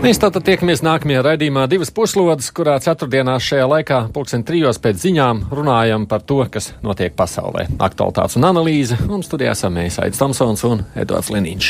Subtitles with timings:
[0.00, 5.42] Mēs tātad tiekamies nākamajā raidījumā divas puslodes, kurā ceturtdienās šajā laikā, pulksten trijos pēc ziņām,
[5.52, 7.66] runājam par to, kas notiek pasaulē.
[7.76, 11.68] Aktualitātes un analīze, un studijā esam mēs Aits Tamsons un Edvards Liniņš.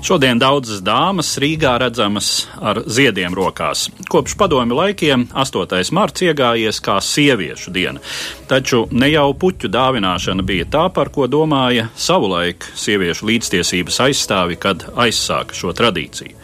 [0.00, 3.88] Šodien daudzas dāmas Rīgā redzamas ar ziediem rokās.
[4.08, 5.90] Kopš padomju laikiem 8.
[5.92, 8.00] marts iegājies kā sieviešu diena.
[8.48, 14.86] Taču ne jau puķu dāvināšana bija tā, par ko domāja savulaik sieviešu līdztiesības aizstāvi, kad
[14.94, 16.38] aizsāka šo tradīciju.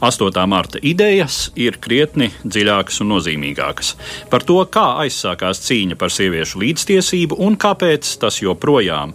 [0.00, 0.46] 8.
[0.46, 3.94] marta idejas ir krietni dziļākas un nozīmīgākas.
[4.32, 9.14] Par to, kā aizsākās cīņa par sieviešu līdztiesību un kāpēc tas joprojām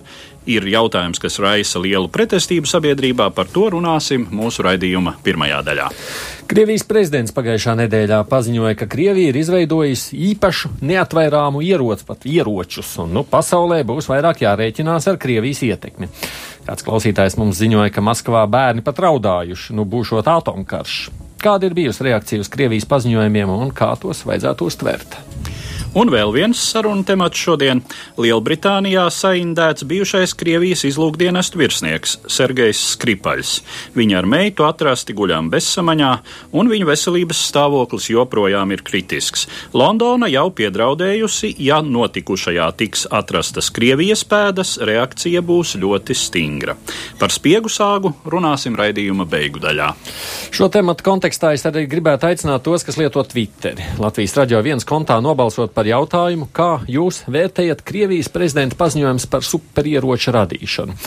[0.50, 5.88] ir jautājums, kas raisa lielu pretestību sabiedrībā, par to runāsim mūsu raidījuma pirmajā daļā.
[6.50, 13.14] Krievijas prezidents pagājušā nedēļā paziņoja, ka Krievija ir izveidojusi īpašu neatvairāmu ieroci, pat ieročus, un
[13.20, 16.10] nu, pasaulē būs vairāk jārēķinās ar Krievijas ietekmi.
[16.70, 20.98] Kāds klausītājs mums ziņoja, ka Maskavā bērni pat raudājuši, nu būšot atomkarš.
[21.42, 25.18] Kāda ir bijusi reakcija uz Krievijas paziņojumiem un kā tos vajadzētu uztvert?
[25.98, 27.80] Un vēl viens sarunu temats šodien-
[28.22, 33.62] Lielbritānijā saindēts bijušais Krievijas izlūkdienestu virsnieks Sergejs Skripaļs.
[33.98, 36.12] Viņa ar meitu atrasti guļām bezsamaņā,
[36.54, 39.48] un viņa veselības stāvoklis joprojām ir kritisks.
[39.74, 46.78] Londona jau piedraudējusi, ja notikušajā tiks atrastas Krievijas pēdas, reakcija būs ļoti stingra.
[47.18, 49.96] Par spiegu sāgu runāsim raidījuma beigu daļā.
[50.52, 53.98] Šo tematu kontekstā es arī gribētu aicināt tos, kas lieto Twitteri.
[53.98, 60.34] Latvijas radio viens kontā nobalsot par jautājumu, kā jūs vērtējat Krievijas prezidenta paziņojums par superieroču
[60.36, 60.98] radīšanu.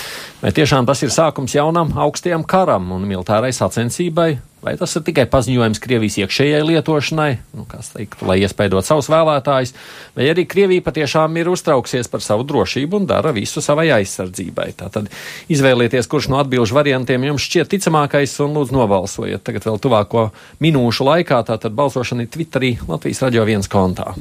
[0.41, 4.52] Vai tiešām tas ir sākums jaunam augstajam karam un militārai sacensībai?
[4.63, 9.73] Vai tas ir tikai paziņojums Krievijas iekšējai lietošanai, nu, teikt, lai iespaidot savus vēlētājus,
[10.15, 14.69] vai arī Krievija patiešām ir uztrauksies par savu drošību un dara visu savai aizsardzībai?
[14.79, 15.11] Tātad
[15.51, 19.43] izvēlieties, kurš no atbilžu variantiem jums šķiet ticamākais un lūdzu nobalsojiet.
[19.43, 20.29] Tagad vēl tuvāko
[20.63, 24.13] minūšu laikā, tātad balsošana ir Twitterī Latvijas radio viens kontā.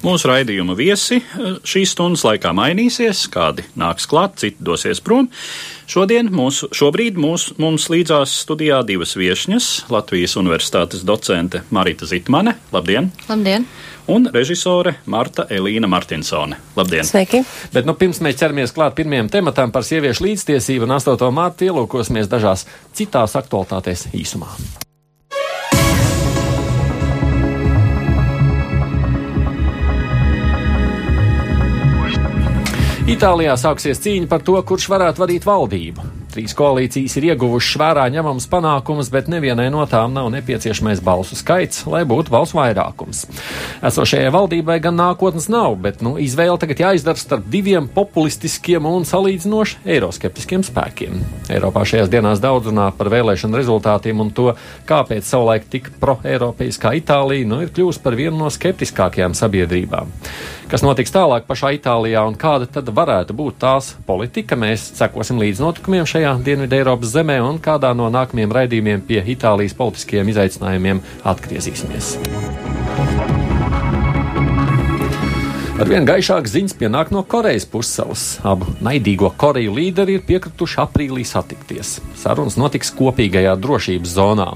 [0.00, 5.28] Mūsu raidījuma viesi eh, šīs stundas laikā mainīsies, kādi nāks klāt, citi dosies prom.
[5.86, 13.12] Šodien mūsu, šobrīd mūs, mums līdzās studijā divas viesņas- Latvijas Universitātes docente Marita Zitmane, labdien!
[13.28, 13.66] Labdien!
[14.10, 16.56] Un režisore Marta Elīna Martinsone.
[16.76, 17.06] Labdien!
[17.06, 17.44] Sveiki!
[17.72, 21.30] Bet nu, pirms mēs ķeramies klāt pirmajam tematam par sieviešu līdztiesību un 8.
[21.30, 24.50] mārtu ielūkosimies dažās citās aktualitātēs īsumā.
[33.06, 36.25] Itālijā sāksies cīņa par to, kurš varētu vadīt valdību.
[36.36, 41.86] Trīs koalīcijas ir ieguvušas vērā ņemams panākumus, bet nevienai no tām nav nepieciešamais balsu skaits,
[41.88, 43.22] lai būtu balsu vairākums.
[43.88, 49.86] Esošajai valdībai gan nākotnes nav, bet nu, izvēle tagad jāizdara starp diviem populistiskiem un salīdzinoši
[49.96, 51.22] eiroskeptiskiem spēkiem.
[51.56, 54.50] Eiropā šajās dienās daudz runā par vēlēšanu rezultātiem un to,
[54.84, 60.12] kāpēc savulaik tik pro-eiropeiskā Itālija nu, ir kļuvusi par vienu no skeptiskākajām sabiedrībām.
[60.66, 65.60] Kas notiks tālāk pašā Itālijā un kāda tad varētu būt tās politika, mēs sekosim līdz
[65.62, 72.16] notikumiem šajā Dienvidu Eiropas zemē un kādā no nākamajiem raidījumiem pie Itālijas politiskajiem izaicinājumiem atgriezīsimies.
[75.76, 78.20] Arvien gaišākas ziņas pienāk no Korejas pusceles.
[78.48, 81.98] Abu naidīgo Koreju līderi ir piekrituši aprīlī satikties.
[82.16, 84.46] Sarunas notiks kopīgajā drošības zonā.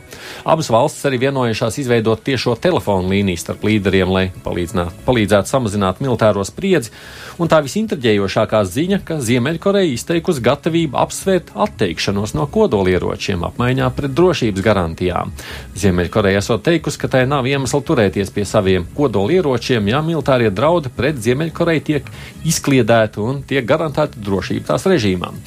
[0.49, 6.89] Abas valstis arī vienojušās izveidot tiešo telefonu līniju starp līderiem, lai palīdzētu samazināt militāro spriedzi.
[7.37, 14.65] Un tā visintriģējošākā ziņa, ka Ziemeļkoreja izteikusi gatavību apsvērt atteikšanos no kodolieročiem apmaiņā pret drošības
[14.65, 15.37] garantijām.
[15.77, 21.10] Ziemeļkoreja esot teikusi, ka tai nav iemesla turēties pie saviem kodolieročiem, ja militārie draudi pret
[21.19, 22.11] Ziemeļkoreju tiek
[22.47, 25.41] izkliedēti un tiek garantēta drošība tās režīmām.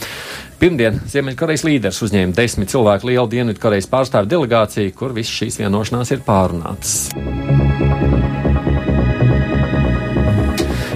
[0.59, 6.23] Pirmdien Ziemeļkorejas līderis uzņēma desmit cilvēku lielu Dienvidkorejas pārstāvju delegāciju, kur visas šīs vienošanās ir
[6.27, 7.09] pārunātas.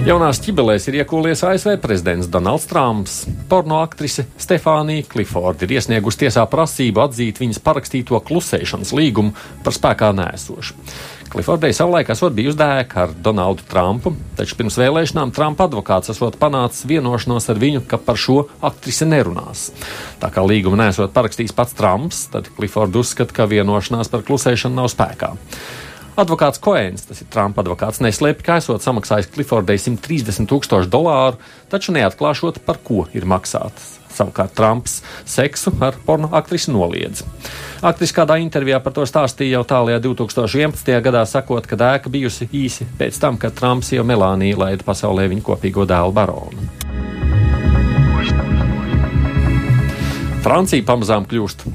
[0.08, 3.18] Jaunās ķibelēs ir iekūlies ASV prezidents Donalds Trumps.
[3.50, 9.34] Porno aktrise Stefānija Kliforda ir iesniegusi tiesā prasību atzīt viņas parakstīto klusēšanas līgumu
[9.66, 10.78] par spēkā nēsošu.
[11.28, 16.86] Klifordai savulaik esot bijusi dēka ar Donaldu Trumpu, taču pirms vēlēšanām Trumpa advokāts esot panācis
[16.88, 19.66] vienošanos ar viņu, ka par šo aktrisi nerunās.
[20.22, 24.88] Tā kā līgumu nesot parakstījis pats Trumps, tad Kliforda uzskata, ka vienošanās par klusēšanu nav
[24.94, 25.34] spēkā.
[26.18, 31.36] Advokāts Koēns, tas ir Trumpa advokāts, neslēpj, ka esot samaksājis Cliffordai 130 tūkstošu dolāru,
[31.68, 33.97] taču neatklāšot, par ko ir maksātas.
[34.18, 34.98] Savukārt Trumps
[35.28, 37.22] seksu ar porno aktrisi noliedz.
[37.86, 40.92] Aktris kādā intervijā par to stāstīja jau tālākajā 2011.
[41.04, 45.46] gadā, sakot, ka ēka bijusi īsi pēc tam, kad Trumps jau Melāniju laida pasaulē viņa
[45.46, 46.68] kopīgo dēlu baronu.
[50.42, 51.66] Francija pamazām kļūst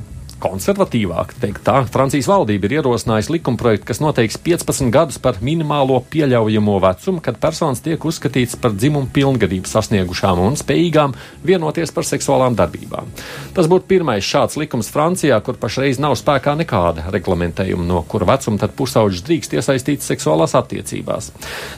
[0.43, 1.35] konservatīvāk.
[1.41, 7.23] Teikt, tā Francijas valdība ir ierosinājusi likumprojektu, kas noteiks 15 gadus par minimālo pieļaujamo vecumu,
[7.23, 11.15] kad personas tiek uzskatītas par dzimumu pilngadību sasniegušām un spējīgām
[11.47, 13.11] vienoties par seksuālām darbībām.
[13.55, 18.59] Tas būtu pirmais šāds likums Francijā, kur pašreiz nav spēkā nekāda reglamentējuma, no kura vecuma
[18.61, 21.31] tad pusauģis drīkst iesaistīts seksuālās attiecībās.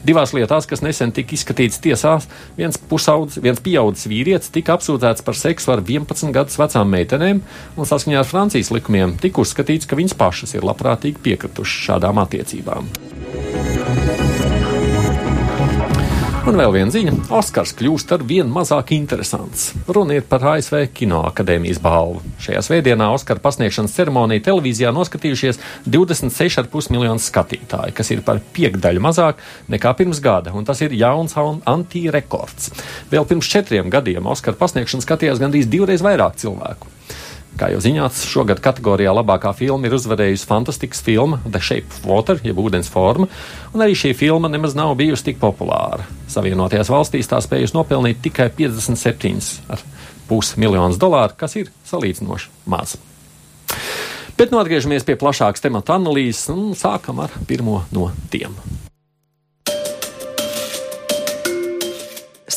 [0.08, 5.38] Divās lietās, kas nesen tika izskatītas tiesās, viens pusaudzis, viens pieaudzis vīrietis tika apsūdzēts par
[5.40, 7.42] seksu ar 11 gadus vecām meitenēm,
[7.76, 12.22] un saskaņā ar Franciju Francijas likumiem tika uzskatīts, ka viņas pašas ir labprātīgi piekritušas šādām
[12.22, 12.86] attiecībām.
[16.48, 19.74] Un vēl viena ziņa- Oskars kļūst ar vien mazāk interesants.
[19.90, 22.22] Runa ir par ASV Kino akadēmijas balvu.
[22.40, 25.60] Šajā svētdienā Oskara pasniegšanas ceremoniju televīzijā noskatījušies
[25.90, 29.36] 26,5 miljonus skatītāju, kas ir par piekdaļu mazāk
[29.68, 32.72] nekā pirms gada, un tas ir jauns un antirekords.
[33.12, 36.95] Vēl pirms četriem gadiem Oskara pasniegšanu skatījās gandrīz divreiz vairāk cilvēku.
[37.56, 42.36] Kā jau ziņāts, šogad kategorijā labākā filma ir uzvarējusi fantastikas filma The Shape of Water,
[42.44, 43.30] jeb ūdens forma,
[43.72, 46.04] un arī šī filma nemaz nav bijusi tik populāra.
[46.32, 52.98] Savienotajās valstīs tā spējusi nopelnīt tikai 57,5 miljonus dolāru, kas ir salīdzinoši maz.
[54.36, 58.52] Bet nu atgriežamies pie plašākas temata analīzes un sākam ar pirmo no tiem.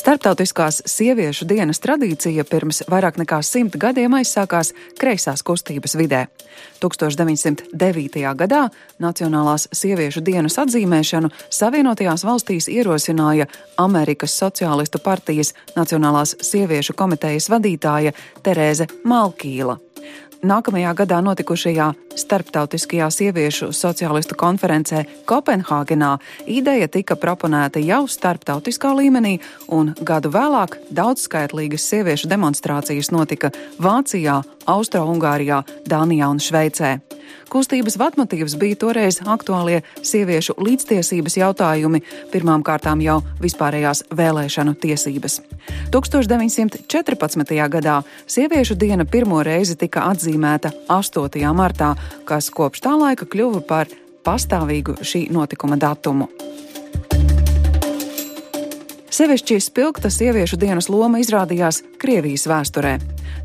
[0.09, 6.23] Startautiskās sieviešu dienas tradīcija pirms vairāk nekā simt gadiem aizsākās kreisās kustības vidē.
[6.81, 8.23] 1909.
[8.39, 8.63] gadā
[8.97, 13.45] Nacionālās sieviešu dienas atzīmēšanu Savienotajās valstīs ierosināja
[13.77, 19.77] Amerikas Sociālistu partijas Nacionālās sieviešu komitejas vadītāja Terēze Malkīla.
[20.39, 26.13] Nākamajā gadā notikušajā starptautiskajā sieviešu sociālistu konferencē Kopenhāgenā
[26.47, 29.33] ideja tika proponēta jau starptautiskā līmenī,
[29.67, 33.51] un gadu vēlāk daudzskaitlīgas sieviešu demonstrācijas notika
[33.83, 36.99] Vācijā, Austro-Ungārijā, Dānijā un Šveicē.
[37.49, 42.01] Kustības vadmotīvs bija toreiz aktuālie sieviešu līdztiesības jautājumi,
[42.33, 45.39] pirmām kārtām jau vispārējās vēlēšanu tiesības.
[45.93, 47.55] 1914.
[47.73, 51.41] gadā Sieviešu diena pirmo reizi tika atzīmēta 8.
[51.57, 51.95] martā,
[52.29, 53.89] kas kopš tā laika kļuva par
[54.25, 56.29] pastāvīgu šī notikuma datumu.
[59.09, 62.99] Sevišķi spilgta sieviešu dienas loma izrādījās Krievijas vēsturē.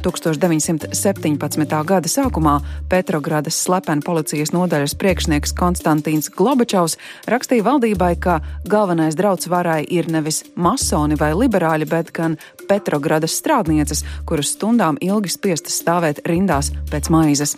[0.05, 1.77] 1917.
[1.89, 2.59] gada sākumā
[2.93, 6.99] Petrogradas slepeni policijas nodaļas priekšnieks Konstantīns Globačovs
[7.33, 12.37] rakstīja valdībai, ka galvenais drauds varai ir nevis masoni vai liberāļi, bet gan
[12.69, 17.57] Petrogradas strādnieces, kuras stundām ilgi spiestas stāvēt rindās pēc maizes.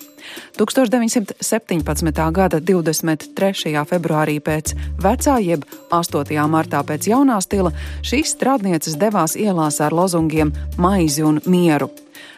[0.58, 2.30] 1917.
[2.32, 3.84] gada 23.
[3.86, 6.48] februārī pēc vecā jeb 8.
[6.50, 11.92] martā pēc jaunā stila šīs strādnieces devās ielās ar lozungiem maizi un mieru.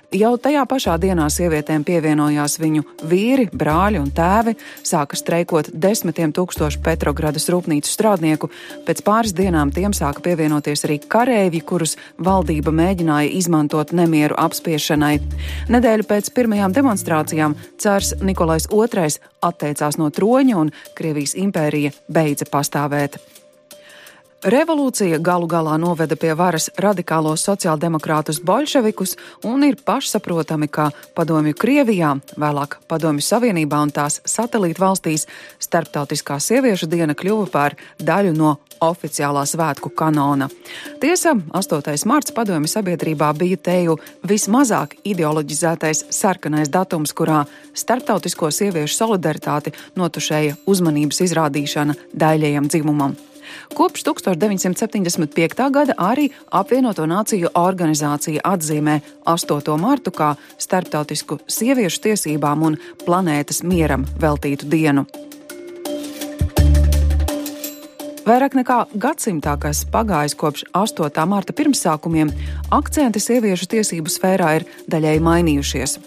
[0.09, 6.81] Jau tajā pašā dienā sievietēm pievienojās viņu vīri, brāļi un tēvi, sāka streikot desmitiem tūkstošu
[6.81, 8.49] Petrogradas rūpnīcu strādnieku.
[8.89, 15.19] Pēc pāris dienām tiem sāka pievienoties arī kareivi, kurus valdība mēģināja izmantot nemieru apspiešanai.
[15.77, 23.21] Nedēļu pēc pirmajām demonstrācijām cērs Nikolais II atteicās no troņa un Krievijas impērija beidza pastāvēt.
[24.39, 32.13] Revolūcija galu galā noveda pie varas radikālos sociāldemokrātus bolševikus un ir pašsaprotami, ka padomju Krievijā,
[32.39, 35.27] vēlāk padomju Savienībā un tās satelītu valstīs
[35.59, 40.47] starptautiskā sieviešu diena kļuva par daļu no oficiālā svētku kanona.
[41.03, 42.07] Tiesa, 8.
[42.07, 47.43] marts padomju sabiedrībā bija teju vismazāk ideoloģizētais sarkanais datums, kurā
[47.75, 53.19] starptautisko sieviešu solidaritāti notušēja uzmanības izrādīšana daļējam dzimumam.
[53.75, 55.71] Kopš 1975.
[55.71, 59.77] gada arī apvienoto nāciju organizācija atzīmē 8.
[59.79, 65.07] martu kā starptautisku sieviešu tiesībām un planētas mieram veltītu dienu.
[68.29, 71.25] Vairāk nekā gadsimtā, kas pagājis kopš 8.
[71.25, 72.29] marta pirmsākumiem,
[72.77, 75.99] akcenti sieviešu tiesību sfērā ir daļēji mainījušies.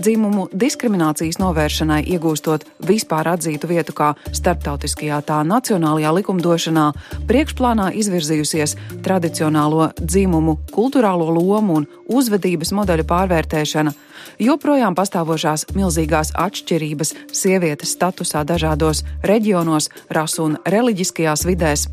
[0.00, 6.86] Dzimumu diskriminācijas novēršanai iegūstot vispār atzītu vietu kā starptautiskajā tā nacionālajā likumdošanā,
[7.30, 8.76] priekšplānā izvirzījusies
[9.06, 13.94] tradicionālo dzimumu, kultūrālo lomu un uzvedības modeļu pārvērtēšana,
[14.42, 21.88] joprojām pastāvošās milzīgās atšķirības sievietes statusā dažādos reģionos, rasu un reliģiskajās vidēs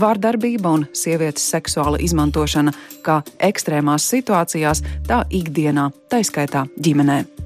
[0.00, 2.74] vārdarbība un sievietes seksuāla izmantošana
[3.06, 3.20] kā
[3.50, 7.45] ekstrēmās situācijās, tā ikdienā, taiskaitā ģimenē.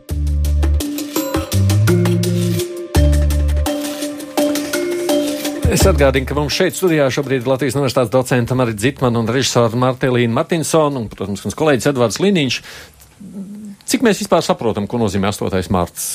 [5.71, 9.79] Es atgādinu, ka mums šeit studijā šobrīd ir Latvijas Universitātes docenta Marita Zitmana un režisora
[9.79, 12.57] Martelīna Martinsona un, protams, mans kolēģis Edvards Liniņš.
[13.93, 15.71] Cik mēs vispār saprotam, ko nozīmē 8.
[15.71, 16.09] mārts?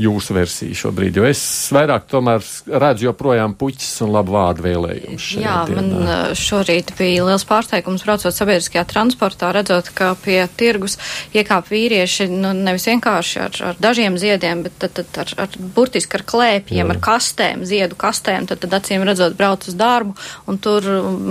[0.00, 1.16] Jūsu versija šobrīd?
[1.16, 1.40] Jo es
[1.74, 5.28] vairāk tomēr redzu joprojām puķis un labu vārdu vēlējumus.
[5.40, 5.82] Jā, dienā.
[5.82, 10.98] man šorīt bija liels pārsteigums braucot sabiedriskajā transportā, redzot, ka pie tirgus
[11.36, 16.20] iekāp vīrieši nu, nevis vienkārši ar, ar dažiem ziediem, bet tad, tad ar, ar burtiski
[16.20, 16.88] ar klēpiem, Jā.
[16.92, 20.84] ar kastēm, ziedu kastēm, tad, tad acīm redzot brauc uz darbu un tur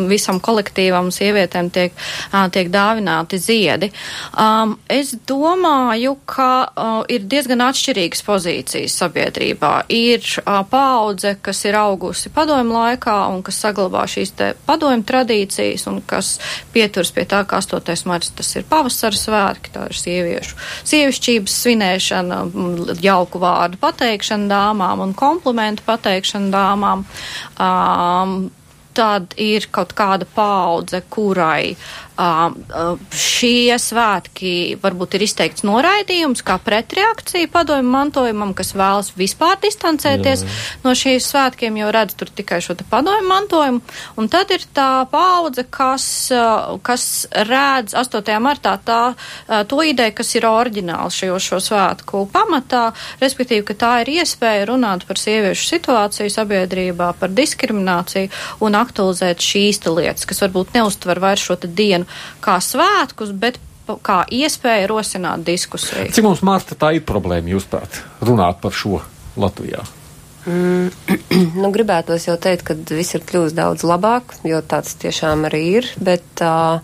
[0.10, 1.94] visam kolektīvam sievietēm tiek,
[2.56, 3.92] tiek dāvināti ziedi.
[4.34, 9.86] Um, es domāju, ka uh, ir diezgan atšķirīgas pozīcijas pozīcijas sabiedrībā.
[9.90, 15.88] Ir uh, paudze, kas ir augusi padomu laikā un kas saglabā šīs te padomu tradīcijas
[15.88, 16.40] un kas
[16.74, 18.06] pieturas pie tā, ka 8.
[18.08, 22.42] marts tas ir pavasara svētki, tā ir sieviešu sievišķības svinēšana,
[23.02, 27.06] jauku vārdu pateikšana dāmām un komplimentu pateikšana dāmām.
[27.60, 28.52] Um,
[28.96, 37.50] tad ir kaut kāda paudze, kurai uh, Šie svētki varbūt ir izteikts noraidījums kā pretreakcija
[37.52, 40.78] padomju mantojumam, kas vēlas vispār distancēties jā, jā.
[40.86, 43.82] no šīs svētkiem, jo redz tur tikai šo padomju mantojumu.
[44.16, 46.06] Un tad ir tā paudze, kas,
[46.88, 47.06] kas
[47.36, 48.32] redz 8.
[48.40, 49.02] martā tā,
[49.68, 52.86] to ideju, kas ir oriģināls šo, šo svētku pamatā,
[53.20, 58.32] respektīvi, ka tā ir iespēja runāt par sieviešu situāciju sabiedrībā, par diskrimināciju
[58.64, 62.05] un aktualizēt šīs lietas, kas varbūt neuztver vairs šo dienu
[62.44, 63.60] kā svētkus, bet
[64.06, 66.10] kā iespēja rosināt diskusiju.
[66.14, 69.02] Cik mums, Mārta, tā ir problēma, jūsuprāt, runāt par šo
[69.40, 69.84] Latvijā?
[70.46, 70.90] Mm,
[71.62, 75.90] nu, gribētos jau teikt, ka viss ir kļuvis daudz labāk, jo tāds tiešām arī ir,
[76.02, 76.82] bet uh,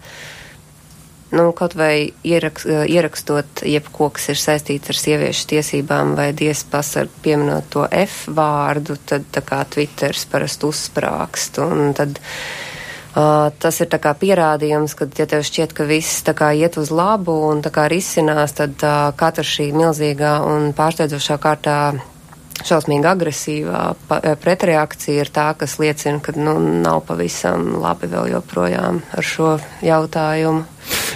[1.33, 7.69] nu, kaut vai ierakst, ierakstot jebko, kas ir saistīts ar sieviešu tiesībām vai diespasargu pieminot
[7.73, 12.21] to F vārdu, tad tā kā Twitters parasti uzsprākst un tad.
[12.21, 12.70] Uh,
[13.11, 17.59] Uh, tas ir pierādījums, ka, ja tev šķiet, ka viss kā, iet uz labu un
[17.59, 21.77] kā, risinās, tad uh, katra šī milzīgā un pārsteidzošā kārtā
[22.67, 23.81] šausmīgi agresīvā
[24.41, 30.65] pretreakcija ir tā, kas liecina, ka nu, nav pavisam labi vēl joprojām ar šo jautājumu.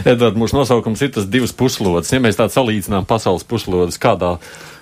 [0.06, 2.12] Edvard, mūsu nosaukums ir tas divas puslodes.
[2.14, 4.36] Ja mēs tā salīdzinām pasaules puslodes, kādā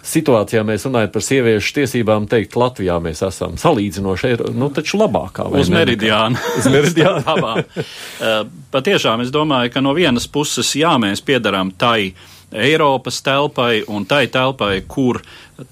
[0.04, 5.44] situācijā mēs runājam par sieviešu tiesībām, teikt, Latvijā mēs esam salīdzinoši, nu, taču labākā.
[5.64, 6.38] Uz meridiāna.
[6.60, 7.24] Uz meridiāna.
[7.64, 7.68] uh,
[8.74, 12.00] patiešām es domāju, ka no vienas puses, jā, mēs piedarām tai
[12.54, 15.22] Eiropas telpai un tai telpai, kur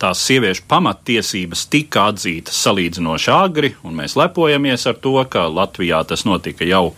[0.01, 6.25] tās sieviešu pamattiesības tika atzītas salīdzinoši agri, un mēs lepojamies ar to, ka Latvijā tas
[6.25, 6.93] notika jau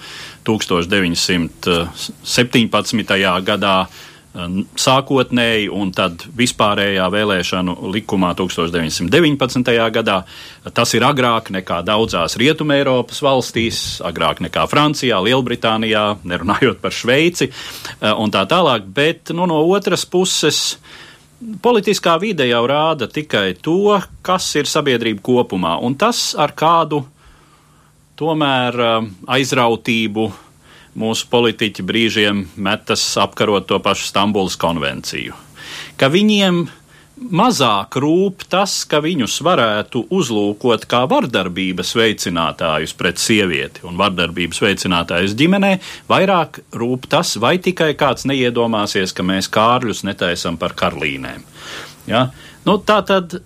[0.48, 3.44] 1917.
[3.44, 3.88] gadā
[4.34, 9.74] sākotnēji un tad vispārējā vēlēšanu likumā 1919.
[9.94, 10.24] gadā.
[10.74, 17.50] Tas ir agrāk nekā daudzās Rietumē Eiropas valstīs, agrāk nekā Francijā, Lielbritānijā, nerunājot par Šveici
[17.50, 20.80] eh, un tā tālāk, bet nu, no otras puses.
[21.62, 27.04] Politiskā vide jau rāda tikai to, kas ir sabiedrība kopumā, un tas ar kādu
[28.18, 30.42] tomēr eh, aizrautību uh,
[31.00, 35.36] mūsu politiķi brīžiem metas apkarot to pašu Stambulas konvenciju.
[35.98, 36.66] Ka viņiem
[37.34, 45.38] mazāk rūp tas, ka viņus varētu uzlūkot kā vardarbības veicinātājus pret sievieti un vardarbības veicinātājus
[45.40, 45.74] ģimenē,
[46.10, 51.46] vairāk rūp tas, vai tikai kāds neiedomāsies, ka mēs kārļus netaisam par karlīnēm.
[52.10, 52.28] Ja?
[52.66, 53.40] Nu, tā tad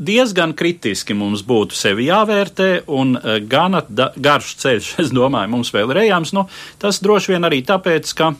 [0.00, 5.72] diezgan kritiski mums būtu sevi jāvērtē, un uh, gana da, garš ceļš, es domāju, mums
[5.74, 6.34] vēl ir ejams.
[6.36, 6.46] Nu,
[6.80, 8.32] tas droši vien arī tāpēc, ka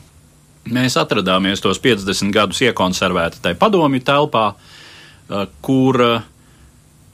[0.71, 6.27] mēs atradāmies tos 50 gadus iekonservēti tajā padomju telpā, uh, kur uh,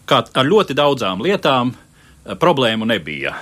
[0.07, 1.75] ar ļoti daudzām lietām
[2.39, 3.35] problēmu nebija.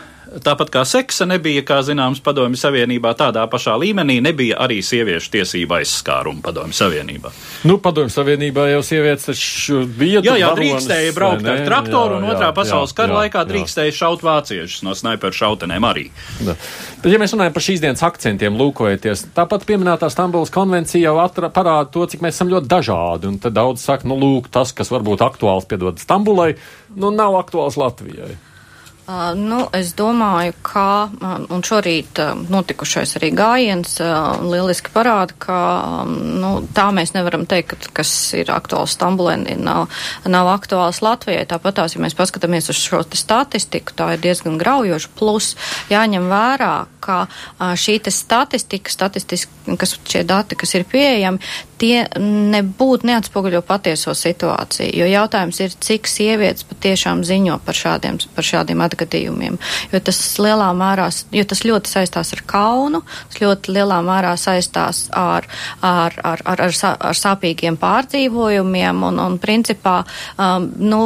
[0.44, 5.80] Tāpat kā seksa nebija, kā zināms, Padomju Savienībā tādā pašā līmenī, nebija arī sieviešu tiesība
[5.82, 7.32] aizskāruma Padomju Savienībā.
[7.70, 10.24] Nu, Padomju Savienībā jau sievietes taču bija.
[10.26, 14.86] Jā, jā, drīkstēja braukt ar traktoru, jā, un otrā pasaules kara laikā drīkstēja šaut vāciešus
[14.88, 16.08] no snaiperu šautenēm arī.
[16.40, 16.58] Da.
[17.04, 21.52] Bet, ja mēs runājam par šīs dienas akcentiem, lūkojoties, tāpat pieminētā Stambulas konvencija jau atra,
[21.54, 23.30] parāda to, cik mēs esam ļoti dažādi.
[23.30, 26.56] Un tad daudz saka, nu, lūk, tas, kas varbūt aktuāls, piedod Stambulai,
[26.96, 28.34] nu, nav aktuāls Latvijai.
[29.06, 31.12] Uh, nu, es domāju, ka,
[31.54, 35.58] un šorīt uh, notikušais arī gājiens uh, lieliski parāda, ka
[36.02, 39.94] um, nu, tā mēs nevaram teikt, ka kas ir aktuāls Stambulē, nav,
[40.26, 41.46] nav aktuāls Latvijai.
[41.46, 45.14] Tāpat tās, ja mēs paskatāmies uz šo statistiku, tā ir diezgan graujoša.
[45.20, 45.52] Plus
[45.94, 46.74] jāņem vērā,
[47.06, 47.20] ka
[47.78, 51.40] šī statistika, statistika, kas šie dati, kas ir pieejami,
[51.82, 52.06] tie
[52.56, 54.94] nebūtu neatspoguļo patieso situāciju.
[54.96, 59.60] Jo jautājums ir, cik sievietes patiešām ziņo par šādiem, par šādiem atgadījumiem.
[59.94, 65.06] Jo tas lielā mērā, jo tas ļoti saistās ar kaunu, tas ļoti lielā mērā saistās
[65.12, 65.48] ar,
[65.82, 66.78] ar, ar, ar, ar,
[67.12, 70.02] ar sāpīgiem pārdzīvojumiem un, un principā,
[70.40, 71.02] um, nu,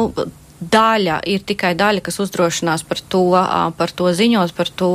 [0.60, 3.24] daļa ir tikai daļa, kas uzdrošinās par to,
[3.78, 4.90] par to ziņot, par to,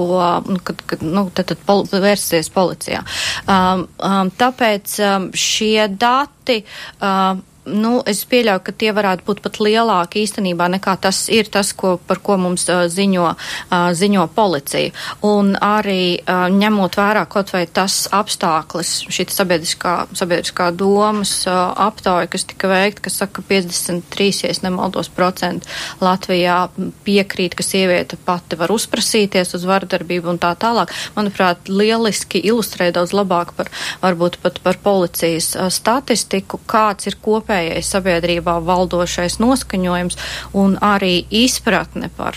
[0.45, 3.01] nu, kad, kad, nu, tad, tad pol vērsties policijā.
[3.49, 6.61] Um, um, tāpēc um, šie dati.
[7.01, 11.71] Um, nu, es pieļauju, ka tie varētu būt pat lielāki īstenībā nekā tas ir tas,
[11.73, 14.93] ko, par ko mums uh, ziņo, uh, ziņo policija.
[15.25, 22.29] Un arī uh, ņemot vērā kaut vai tas apstākļus, šī sabiedriskā, sabiedriskā domas uh, aptauja,
[22.31, 25.67] kas tika veikta, kas saka, ka 53, ja nemaldos, procenti
[26.03, 26.67] Latvijā
[27.05, 30.93] piekrīt, ka sieviete pati var uzprasīties uz vardarbību un tā tālāk.
[31.17, 33.71] Manuprāt, lieliski ilustrē daudz labāk par,
[34.05, 40.17] varbūt pat par policijas uh, statistiku, kāds ir kopējais kopējais sabiedrībā valdošais noskaņojums
[40.53, 42.35] un arī izpratne par,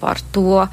[0.00, 0.66] par to,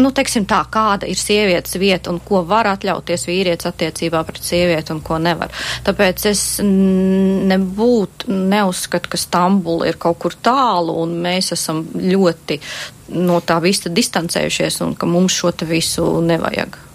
[0.00, 4.94] nu, teiksim tā, kāda ir sievietes vieta un ko var atļauties vīrietis attiecībā pret sievieti
[4.94, 5.52] un ko nevar.
[5.84, 12.60] Tāpēc es nebūtu, neuzskatu, ka Stambula ir kaut kur tālu un mēs esam ļoti
[13.20, 16.93] no tā visa distancējušies un ka mums šo te visu nevajag.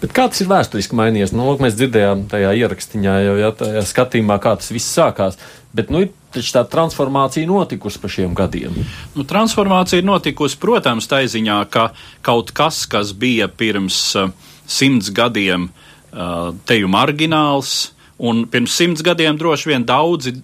[0.00, 1.34] Bet kā tas ir vēsturiski mainījies?
[1.36, 5.38] Nu, lūk, mēs dzirdējām tajā ierakstiņā, jau ja, tajā skatījumā, kā tas viss sākās.
[5.76, 6.02] Bet nu,
[6.34, 8.74] taču tā transformācija notikusi pa šiem gadiem.
[9.14, 11.90] Nu, transformācija ir notikusi, protams, tā ziņā, ka
[12.26, 14.30] kaut kas, kas bija pirms uh,
[14.70, 20.34] simts gadiem uh, teju margināls, un pirms simts gadiem droši vien daudzi,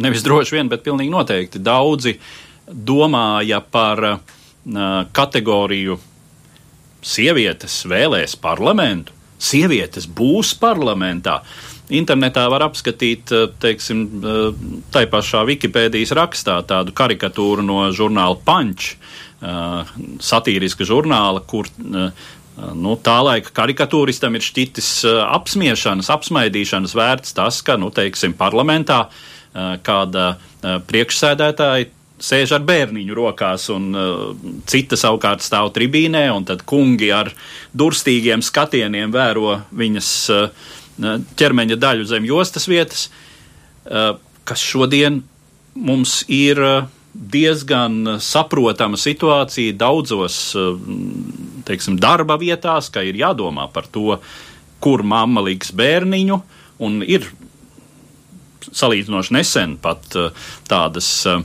[0.00, 2.16] nevis droši vien, bet pilnīgi noteikti daudzi
[2.70, 4.38] domāja par uh,
[5.12, 5.98] kategoriju
[7.02, 11.40] sievietes vēlēs parlamentu, sievietes būs parlamentā.
[11.90, 18.94] Internetā var apskatīt, eh, teiksim, eh, tai pašā Wikipēdijas rakstā tādu karikatūru no žurnāla Punch,
[19.42, 19.48] eh,
[20.18, 21.64] satīriska žurnāla, kur
[22.74, 29.08] nu, tā laika karikatūristam ir šķitis apsmiešanas, apsmaidīšanas vērts tas, ka, nu, teiksim, parlamentā
[29.54, 31.88] kāda priekšsēdētāja
[32.20, 34.12] sēž ar bērniņu rokās, un uh,
[34.70, 37.32] cita savukārt stāv tribīnē, un tad kungi ar
[37.76, 40.70] durstīgiem skatieniem vēro viņas uh,
[41.40, 43.08] ķermeņa daļu zem jostas vietas,
[43.88, 45.22] uh, kas šodien
[45.74, 50.74] mums ir uh, diezgan saprotama situācija daudzos uh,
[51.66, 54.18] teiksim, darba vietās, ka ir jādomā par to,
[54.80, 56.40] kur mamma liks bērniņu,
[56.84, 57.26] un ir
[58.70, 60.30] salīdzinoši nesen pat uh,
[60.68, 61.42] tādas uh,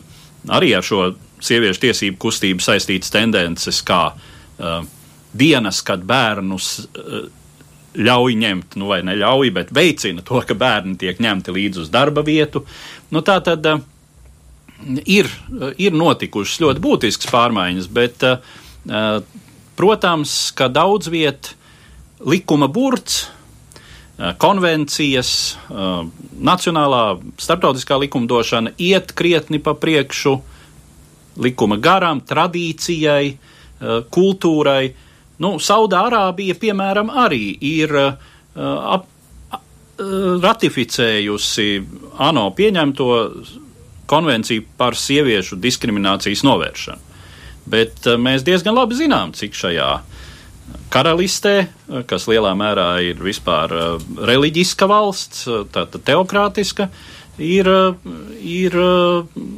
[0.53, 4.77] arī ar šo sieviešu tiesību kustību saistītas tendences, kā uh,
[5.35, 7.25] dienas, kad bērnus uh,
[7.95, 12.25] ļauj ņemt, nu vai neļauj, bet veicina to, ka bērni tiek ņemti līdzi uz darba
[12.25, 12.65] vietu.
[13.13, 13.83] Nu, tā tad uh,
[15.05, 18.57] ir, uh, ir notikušas ļoti būtiskas pārmaiņas, bet, uh,
[18.89, 19.21] uh,
[19.79, 21.53] protams, ka daudz viet
[22.25, 23.25] likuma burts
[24.39, 25.29] konvencijas,
[25.69, 26.05] uh,
[26.39, 30.37] nacionālā, starptautiskā likumdošana iet krietni pa priekšu
[31.43, 34.93] likuma garām, tradīcijai, uh, kultūrai.
[35.43, 37.91] Nu, Saudārābija, piemēram, arī ir
[38.55, 39.09] ap,
[40.45, 41.65] ratificējusi
[42.23, 43.07] ANO pieņemto
[44.07, 47.19] konvenciju par sieviešu diskriminācijas novēršanu.
[47.67, 50.14] Bet mēs diezgan labi zinām, cik šajā uh,
[50.93, 51.67] karalistē,
[52.09, 56.87] kas lielā mērā ir vispār uh, reliģiska valsts, uh, tātad teokrātiska,
[57.41, 58.77] ir, uh, ir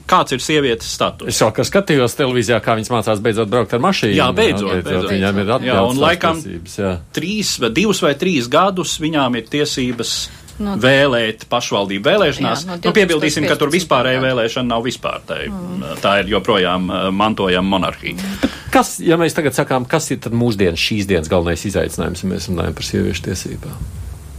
[0.10, 1.30] kāds ir sievietes status.
[1.32, 4.18] Es jau kā skatījos televīzijā, kā viņas mācās beidzot braukt ar mašīnu.
[4.18, 4.74] Jā, beidzot.
[4.74, 5.14] Beidzot, beidzot.
[5.14, 5.70] Viņām ir atļauts.
[5.70, 6.44] Jā, un laikam
[6.74, 6.98] jā.
[7.16, 10.18] trīs divus vai trīs gadus viņām ir tiesības
[10.64, 12.66] no, vēlēt pašvaldību vēlēšanās.
[12.66, 15.22] Jā, no nu, piebildīsim, ka tur vispārēja vēlēšana nav vispār.
[15.28, 16.00] Tā, mm.
[16.04, 18.18] tā ir joprojām mantojama monarhija.
[18.18, 18.56] Mm.
[18.74, 22.76] Kas, ja mēs tagad sakām, kas ir mūsdienas, šīs dienas galvenais izaicinājums, ja mēs runājam
[22.78, 23.88] par sieviešu tiesībām?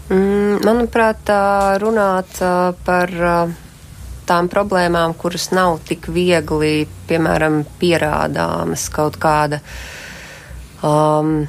[0.09, 1.33] Mm, manuprāt,
[1.83, 2.39] runāt
[2.85, 3.15] par
[4.29, 9.61] tām problēmām, kuras nav tik viegli, piemēram, pierādāmas kaut kāda.
[10.85, 11.49] Um,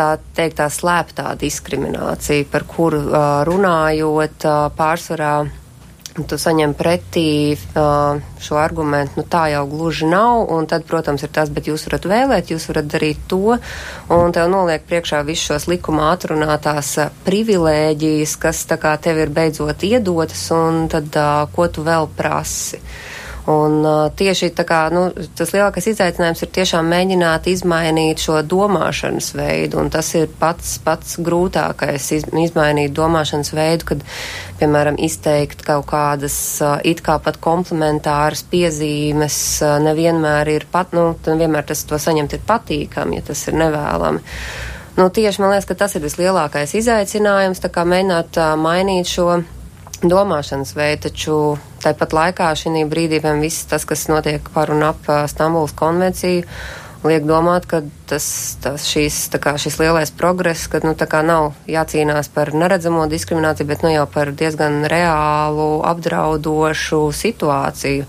[0.00, 5.34] tā teikt, tā slēptā diskriminācija, par kuru uh, runājot, uh, pārsvarā
[6.28, 11.30] tu saņem pretī uh, šo argumentu, nu tā jau gluži nav, un tad, protams, ir
[11.34, 13.56] tas, bet jūs varat vēlēt, jūs varat darīt to,
[14.12, 16.96] un tev noliek priekšā visus šos likumā atrunātās
[17.28, 22.82] privilēģijas, kas tā kā tev ir beidzot iedotas, un tad, uh, ko tu vēl prasi.
[23.50, 25.08] Un uh, tieši tā kā, nu,
[25.38, 31.16] tas lielākais izaicinājums ir tiešām mēģināt izmainīt šo domāšanas veidu, un tas ir pats, pats
[31.24, 34.04] grūtākais iz, izmainīt domāšanas veidu, kad,
[34.60, 41.14] piemēram, izteikt kaut kādas uh, it kā pat komplementāras piezīmes, uh, nevienmēr ir pat, nu,
[41.26, 44.22] nevienmēr tas to saņemt ir patīkami, ja tas ir nevēlami.
[45.00, 49.40] Nu, tieši man liekas, ka tas ir vislielākais izaicinājums, tā kā mēģināt uh, mainīt šo
[50.04, 51.40] domāšanas veidu, taču
[51.82, 56.44] tāpat laikā šī brīdī viss tas, kas notiek par un ap Stambulas konvenciju,
[57.04, 58.24] liek domāt, ka tas,
[58.60, 60.92] tas šīs, kā, šis lielais progress, ka nu,
[61.24, 68.04] nav jācīnās par neredzamo diskrimināciju, bet nu, jau par diezgan reālu, apdraudošu situāciju.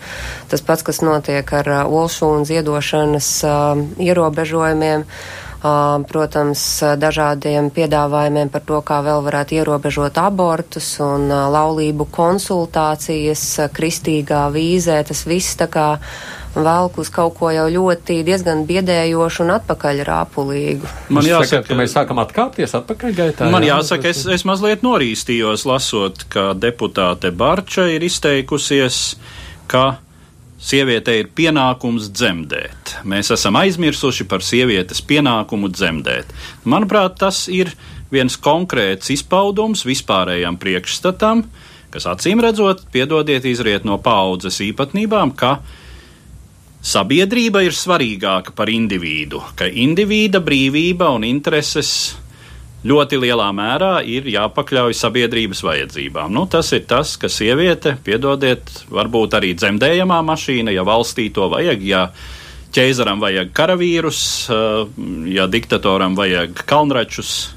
[0.51, 5.07] Tas pats, kas notiek ar olšu un ziedošanas uh, ierobežojumiem.
[5.07, 6.61] Uh, protams,
[6.97, 13.43] dažādiem piedāvājumiem par to, kā vēl varētu ierobežot abortus un laulību konsultācijas
[13.75, 14.97] kristīgā vīzē.
[15.05, 15.87] Tas viss tā kā
[16.55, 20.89] velk uz kaut ko jau ļoti diezgan biedējošu un atpakaļ rāpulīgu.
[21.13, 23.49] Man jāsaka, ka mēs sākam atkāpties atpakaļ gaitā.
[23.53, 29.03] Man jā, jāsaka, es, es mazliet norīstījos lasot, ka deputāte Barča ir izteikusies,
[29.71, 30.01] ka
[30.61, 32.99] Sievietei ir pienākums dzemdēt.
[33.09, 36.29] Mēs esam aizmirsuši par sievietes pienākumu dzemdēt.
[36.69, 37.73] Manuprāt, tas ir
[38.13, 41.45] viens konkrēts izpaudums vispārējām priekšstatam,
[41.91, 45.57] kas acīm redzot, piedodiet, izriet no paudzes īpatnībām, ka
[46.85, 52.13] sabiedrība ir svarīgāka par individu, ka individa brīvība un intereses
[52.87, 56.33] ļoti lielā mērā ir jāpakļauj sabiedrības vajadzībām.
[56.33, 61.83] Nu, tas ir tas, ka sieviete, piedodiet, varbūt arī dzemdējamā mašīna, ja valstī to vajag,
[61.85, 62.07] ja
[62.73, 64.85] ķeizaram vajag karavīrus, eh,
[65.35, 67.55] ja diktatoram vajag kalnračus.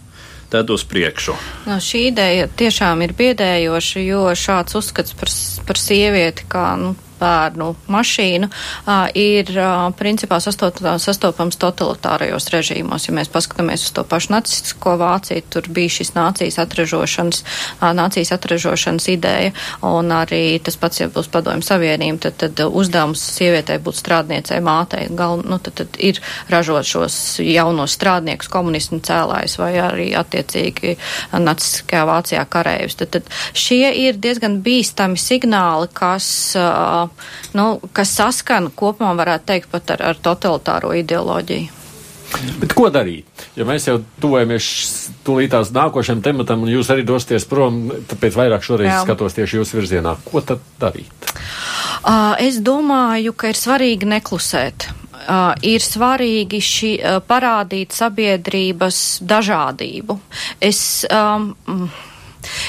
[0.54, 1.32] Tad uz priekšu.
[1.66, 5.32] No, šī ideja tiešām ir biedējoša, jo šāds uzskats par,
[5.66, 13.08] par sievieti kā nu, bērnu mašīnu uh, ir uh, principā sastot, sastopams totalitārajos režīmos.
[13.08, 17.44] Ja mēs paskatāmies uz to pašu nacistisko Vāciju, tur bija šis nācijas atražošanas,
[17.80, 23.22] uh, nācijas atražošanas ideja, un arī tas pats, ja būs padomju savienība, tad, tad uzdevums
[23.34, 26.20] sievietei būt strādniecei, mātei, gal, nu, tad, tad ir
[26.52, 30.96] ražot šos jaunos strādniekus, komunismu cēlājus vai arī attiecīgi
[31.32, 32.98] nacistiskajā Vācijā karējus.
[33.00, 36.26] Tad, tad šie ir diezgan bīstami signāli, kas
[36.58, 37.03] uh,
[37.54, 41.80] nu, kas saskan kopumā, varētu teikt, pat ar, ar totalitāro ideoloģiju.
[42.58, 43.46] Bet ko darīt?
[43.54, 44.66] Ja mēs jau tuvojamies
[45.26, 49.02] tūlītās nākošajam tematam, un jūs arī dosieties prom, tāpēc vairāk šoreiz Jā.
[49.04, 50.16] skatos tieši jūsu virzienā.
[50.26, 51.28] Ko tad darīt?
[52.04, 54.88] Uh, es domāju, ka ir svarīgi neklusēt.
[55.24, 60.18] Uh, ir svarīgi šī, uh, parādīt sabiedrības dažādību.
[60.64, 61.54] Es, um,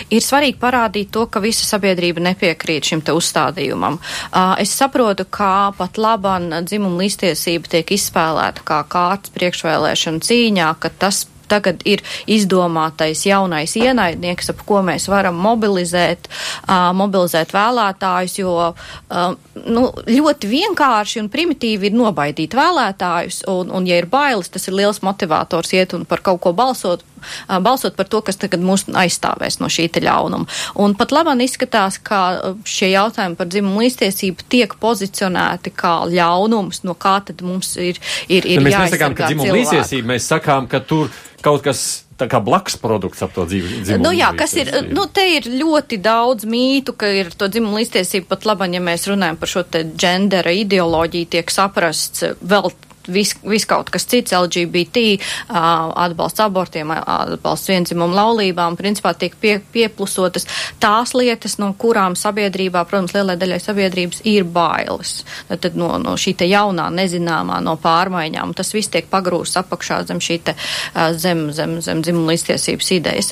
[0.10, 4.00] ir svarīgi parādīt to, ka visa sabiedrība nepiekrīt šim te uzstādījumam.
[4.00, 10.94] Uh, es saprotu, kā pat laban dzimuma līdztiesība tiek izspēlēta kā kārtas priekšvēlēšana cīņā, ka
[11.00, 16.30] tas tagad ir izdomātais jaunais ienaidnieks, ap ko mēs varam mobilizēt,
[16.66, 19.26] uh, mobilizēt vēlētājus, jo uh,
[19.66, 24.78] nu, ļoti vienkārši un primitīvi ir nobaidīt vēlētājus, un, un ja ir bailes, tas ir
[24.78, 27.06] liels motivators iet un par kaut ko balsot,
[27.48, 30.48] balsot par to, kas tagad mūs aizstāvēs no šī te ļaunuma.
[30.82, 32.22] Un pat labāk izskatās, ka
[32.68, 38.46] šie jautājumi par dzimumu līdztiesību tiek pozicionēti kā ļaunums, no kā tad mums ir, ir,
[38.46, 41.12] ir ja mēs nesakām, ka dzimumu līdztiesība, mēs sakām, ka tur
[41.46, 41.86] kaut kas
[42.20, 43.98] tā kā blakus produkts ap to dzīvi.
[44.00, 48.30] Nu jā, kas ir, nu te ir ļoti daudz mītu, ka ir to dzimumu līdztiesību
[48.32, 52.72] pat labāk, ja mēs runājam par šo te ģendera ideoloģiju, tiek saprasts vēl
[53.08, 55.06] vis, vis kaut kas cits, LGBT,
[55.50, 60.48] atbalsts abortiem, atbalsts vienzimumu laulībām, principā tiek pie, pieplusotas
[60.84, 65.18] tās lietas, no kurām sabiedrībā, protams, lielai daļai sabiedrības ir bailes.
[65.50, 70.22] Tad no, no šī te jaunā, nezināmā, no pārmaiņām, tas viss tiek pagrūsts apakšā zem
[70.24, 70.56] šī te
[71.20, 73.32] zem, zem, zem dzimumu līdztiesības idejas.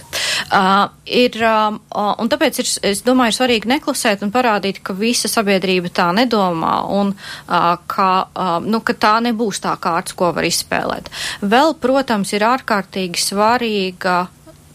[0.54, 1.76] Uh, ir, uh,
[2.22, 6.76] un tāpēc ir, es domāju, ir svarīgi neklusēt un parādīt, ka visa sabiedrība tā nedomā
[6.94, 11.10] un uh, ka, uh, nu, ka tā nebūs augstā kārtas, ko var izspēlēt.
[11.42, 14.28] Vēl, protams, ir ārkārtīgi svarīga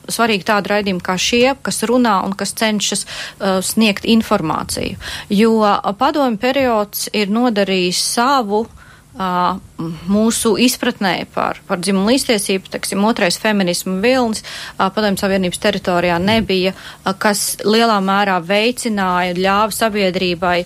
[0.09, 4.97] svarīgi tādi raidījumi kā šie, kas runā un kas cenšas uh, sniegt informāciju.
[5.29, 5.61] Jo
[6.01, 8.78] padomju periods ir nodarījis savu uh,
[9.17, 14.45] mūsu izpratnē par, par dzimumu līdztiesību, teiksim, otrais feminismu vilnis
[14.79, 16.75] padomju savienības teritorijā nebija,
[17.19, 20.59] kas lielā mērā veicināja, ļāva sabiedrībai,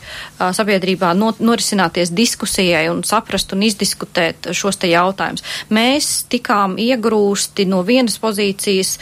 [0.59, 5.47] sabiedrībā norisināties diskusijai un saprast un izdiskutēt šos te jautājumus.
[5.73, 8.99] Mēs tikām iegrūsti no vienas pozīcijas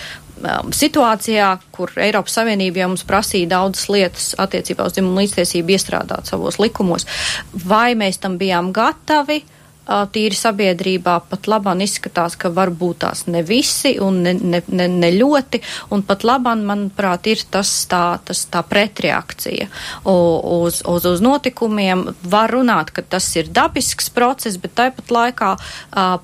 [0.74, 6.60] situācijā, kur Eiropas Savienība jau mums prasīja daudzas lietas attiecībā uz dzimumu līdztiesību iestrādāt savos
[6.62, 7.06] likumos,
[7.52, 9.42] vai mēs tam bijām gatavi?
[9.86, 15.10] Tīri sabiedrībā pat labāk izskatās, ka varbūt tās ne visi un ne, ne, ne, ne
[15.14, 15.60] ļoti,
[15.94, 19.68] un pat labāk, manuprāt, ir tas tā, tas tā pretreakcija
[20.08, 22.06] uz, uz, uz notikumiem.
[22.30, 25.50] Var runāt, ka tas ir dabisks process, bet tāpat laikā,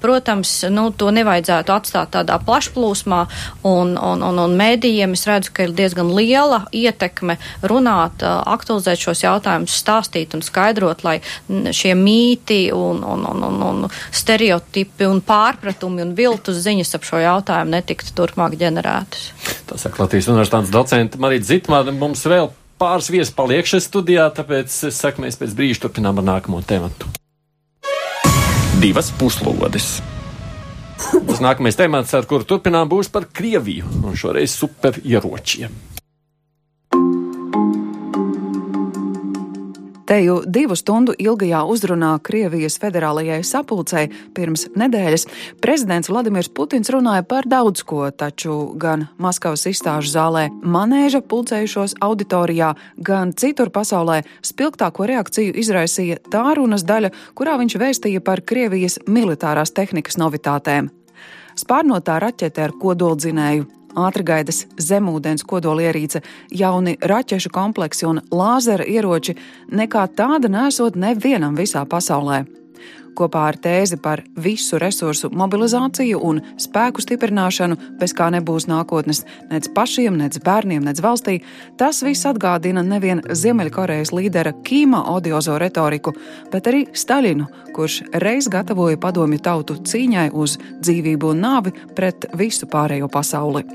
[0.02, 3.22] protams, nu, to nevajadzētu atstāt tādā plašplūsmā,
[3.66, 9.24] un, un, un, un mēdījiem es redzu, ka ir diezgan liela ietekme runāt, aktualizēt šos
[9.26, 16.04] jautājumus, stāstīt un skaidrot, lai šie mīti un, un, un, un un, stereotipi un pārpratumi
[16.04, 19.28] un viltus ziņas ap šo jautājumu netiktu turpmāk ģenerētas.
[19.70, 21.94] Tas saka Latvijas universitātes docenta Marita Zitmāne.
[21.96, 26.28] Mums vēl pāris viesi paliek šajā studijā, tāpēc es saku, mēs pēc brīža turpinām ar
[26.35, 27.09] nākamo tematu.
[28.82, 29.96] Divas puslodes.
[30.96, 35.95] Tas nākamais temats, ar kuru turpinām, būs par Krieviju un šoreiz superieročiem.
[40.06, 44.04] Teju divu stundu ilgajā uzrunā Krievijas federālajai sapulcei
[44.36, 45.24] pirms nedēļas
[45.58, 52.68] prezidents Vladimirs Putins runāja par daudz ko, taču gan Maskavas izstāžu zālē manēža pulcējušos auditorijā,
[53.02, 59.74] gan citur pasaulē spilgtāko reakciju izraisīja tā runas daļa, kurā viņš vēstīja par Krievijas militārās
[59.74, 60.92] tehnikas novitātēm.
[61.58, 63.66] Spārnotā raķete ar kodoldzinēju,
[63.96, 69.37] ātrgaitas zemūdens kodolierīce, jauni raķešu kompleksi un lāzera ieroči
[69.72, 72.44] nekā tāda nesot nevienam visā pasaulē
[73.16, 79.68] kopā ar tēzi par visu resursu mobilizāciju un spēku stiprināšanu, bez kā nebūs nākotnes nec
[79.76, 81.38] pašiem, nec bērniem, nec valstī,
[81.81, 86.14] tas viss atgādina nevien Ziemeļkorejas līdera Kīma odiozo retoriku,
[86.52, 92.68] bet arī Staļinu, kurš reiz gatavoja padomju tautu cīņai uz dzīvību un nāvi pret visu
[92.70, 93.66] pārējo pasauli.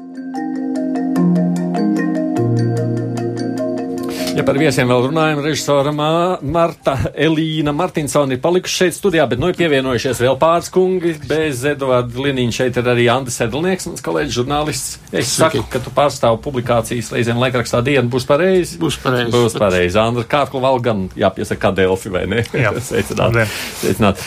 [4.31, 9.49] Ja par viesiem vēl runājam, režisora Marta Elīna Martinsona ir palikuši šeit studijā, bet nu
[9.51, 11.11] ir pievienojušies vēl pāris kungi.
[11.27, 14.93] Bez Eduarda Liniņa šeit ir arī Andris Sedlnieks, mans kolēģis žurnālists.
[15.11, 15.59] Es Saki.
[15.59, 18.07] saku, ka tu pārstāv publikācijas reizēm laikrakstā dienu.
[18.13, 18.79] Būs pareizi?
[18.79, 19.33] Būs pareizi.
[19.35, 19.99] Būs pareizi.
[19.99, 22.45] Andra Kārklu vēl gan jāpiesaka kā Delfi, vai ne?
[22.55, 22.71] Jā.
[22.87, 23.41] Sveicināt.
[23.81, 24.23] Sveicināt.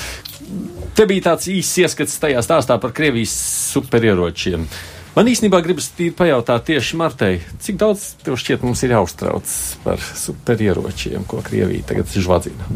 [0.94, 3.32] Te bija tāds īsts ieskats tajā stāstā par Krievijas
[3.72, 4.68] superieročiem.
[5.14, 9.52] Man īstenībā gribas pajautāt tieši Martai, cik daudz tev šķiet mums ir jāuztrauc
[9.84, 12.66] par superieročiem, ko Krievija tagad žvadzina?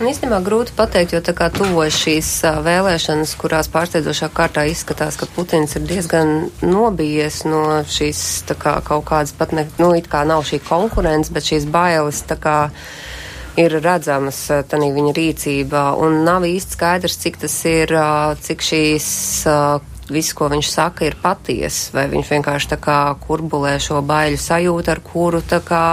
[0.00, 2.30] Man īstenībā grūti pateikt, jo tā kā tuvojas šīs
[2.64, 8.22] vēlēšanas, kurās pārsteidzošā kārtā izskatās, ka Putins ir diezgan nobijies no šīs
[8.56, 12.40] kā kaut kādas pat ne, nu, it kā nav šī konkurence, bet šīs bailes tā
[12.40, 12.56] kā
[13.60, 14.40] ir redzamas
[14.72, 17.92] tādā viņa rīcībā, un nav īsti skaidrs, cik tas ir,
[18.40, 19.14] cik šīs
[20.12, 24.92] viss, ko viņš saka, ir patiesa, vai viņš vienkārši tā kā kurbulē šo baiļu sajūtu,
[24.92, 25.84] ar kuru tā kā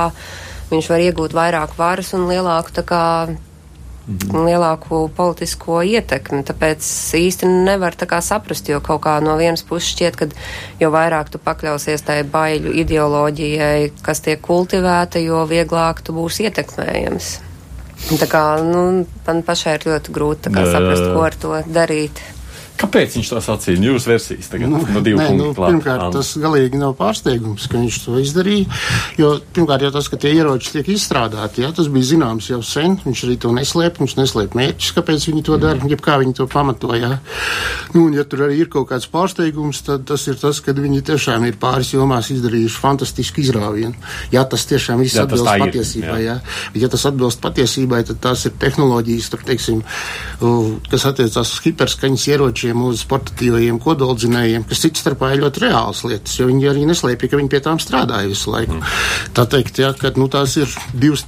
[0.71, 3.03] viņš var iegūt vairāk varas un lielāku tā kā
[4.07, 4.35] mm.
[4.47, 6.43] lielāku politisko ietekmi.
[6.47, 6.85] Tāpēc
[7.19, 10.29] īsti nevar tā kā saprast, jo kaut kā no vienas puses šķiet, ka
[10.81, 17.35] jo vairāk tu pakļausies tai baiļu ideoloģijai, kas tiek kultivēta, jo vieglāk tu būsi ietekmējams.
[17.97, 22.21] Tā kā, nu, man pašai ir ļoti grūti saprast, ko ar to darīt.
[22.77, 23.81] Kāpēc viņš to sacīja?
[23.87, 25.73] Jūsu versijas tagad nu, no divu nē, nu, klāt.
[25.73, 26.13] Pirmkārt, Anna.
[26.13, 28.67] tas galīgi nav pārsteigums, ka viņš to izdarīja,
[29.17, 32.99] jo pirmkārt jau tas, ka tie ieroči tiek izstrādāti, jā, tas bija zināms jau sen,
[33.01, 35.93] viņš arī to neslēp, viņš neslēp mērķus, kāpēc viņi to dara, mm.
[35.95, 37.17] jeb kā viņi to pamatoja.
[37.95, 41.01] Nu, un ja tur arī ir kaut kāds pārsteigums, tad tas ir tas, ka viņi
[41.09, 43.97] tiešām ir pāris jomās izdarījuši fantastisku izrāvienu.
[44.33, 46.37] Jā, tas tiešām viss jā, atbilst patiesībai, jā.
[46.37, 46.69] jā.
[46.75, 49.81] Bet, ja tas atbilst patiesībai, tad tās ir tehnoloģijas, tur, teiksim,
[50.91, 56.03] kas attiecās uz hiperskaņas ieročiem ieročiem, uz portatīvajiem kodoldzinējiem, kas cits starpā ir ļoti reāls
[56.05, 58.77] lietas, jo viņi arī neslēpja, ka viņi pie tām strādāja visu laiku.
[58.77, 58.83] Mm.
[59.33, 61.25] Tā teikt, jā, ka nu, tās ir divas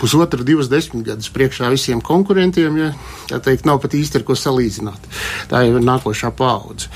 [0.00, 2.90] pusotra, divas desmitgadus priekšā visiem konkurentiem, ja
[3.30, 5.08] tā teikt, nav pat īsti ar ko salīdzināt.
[5.50, 6.90] Tā jau ir nākošā paudze.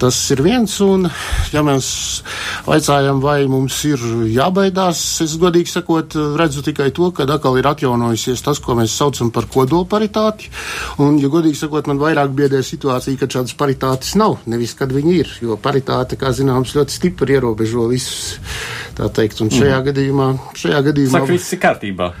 [0.00, 1.08] Tas ir viens, un
[1.54, 1.88] ja mēs
[2.66, 4.02] vaicājam, vai mums ir
[4.34, 9.30] jābaidās, es godīgi sakot, redzu tikai to, ka atkal ir atjaunojusies tas, ko mēs saucam
[9.34, 10.50] par kodolparitāti,
[11.02, 15.16] un, ja godīgi sakot, man vairāk biedē situācija, ka šādas paritātes nav, nevis kad viņi
[15.22, 18.36] ir, jo paritāte, kā zināms, ļoti stipri ierobežo visus,
[18.96, 19.86] tā teikt, un šajā mm.
[19.90, 21.20] gadījumā, šajā gadījumā.
[21.20, 22.12] Saka, viss ir kārtībā.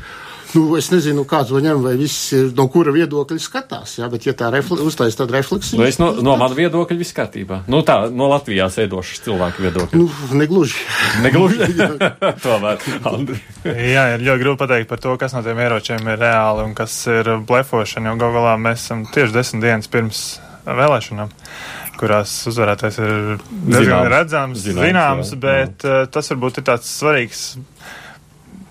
[0.54, 3.96] Nu, es nezinu, kāds to ņem, vai viss ir no kura viedokļa skatās.
[3.98, 7.62] Jā, bet, ja tā uztaisīs tādu refleksiju, nu, es no, no manas viedokļa viss kārtībā.
[7.72, 10.00] Nu, tā, no Latvijā sēdošas cilvēku viedokļa.
[10.00, 10.78] Nu, negluži.
[11.24, 11.70] negluži.
[12.44, 13.40] Tomēr, Andri.
[13.66, 17.00] Jā, ir ļoti grūti pateikt par to, kas no tiem ieročiem ir reāli un kas
[17.10, 20.22] ir blefošana, jo gal galā mēs esam tieši desmit dienas pirms
[20.66, 21.34] vēlēšanām
[21.96, 23.14] kurās uzvarētājs ir
[23.48, 26.02] diezgan redzams, zināms, zināms jā, bet jā.
[26.02, 27.44] Uh, tas varbūt ir tāds svarīgs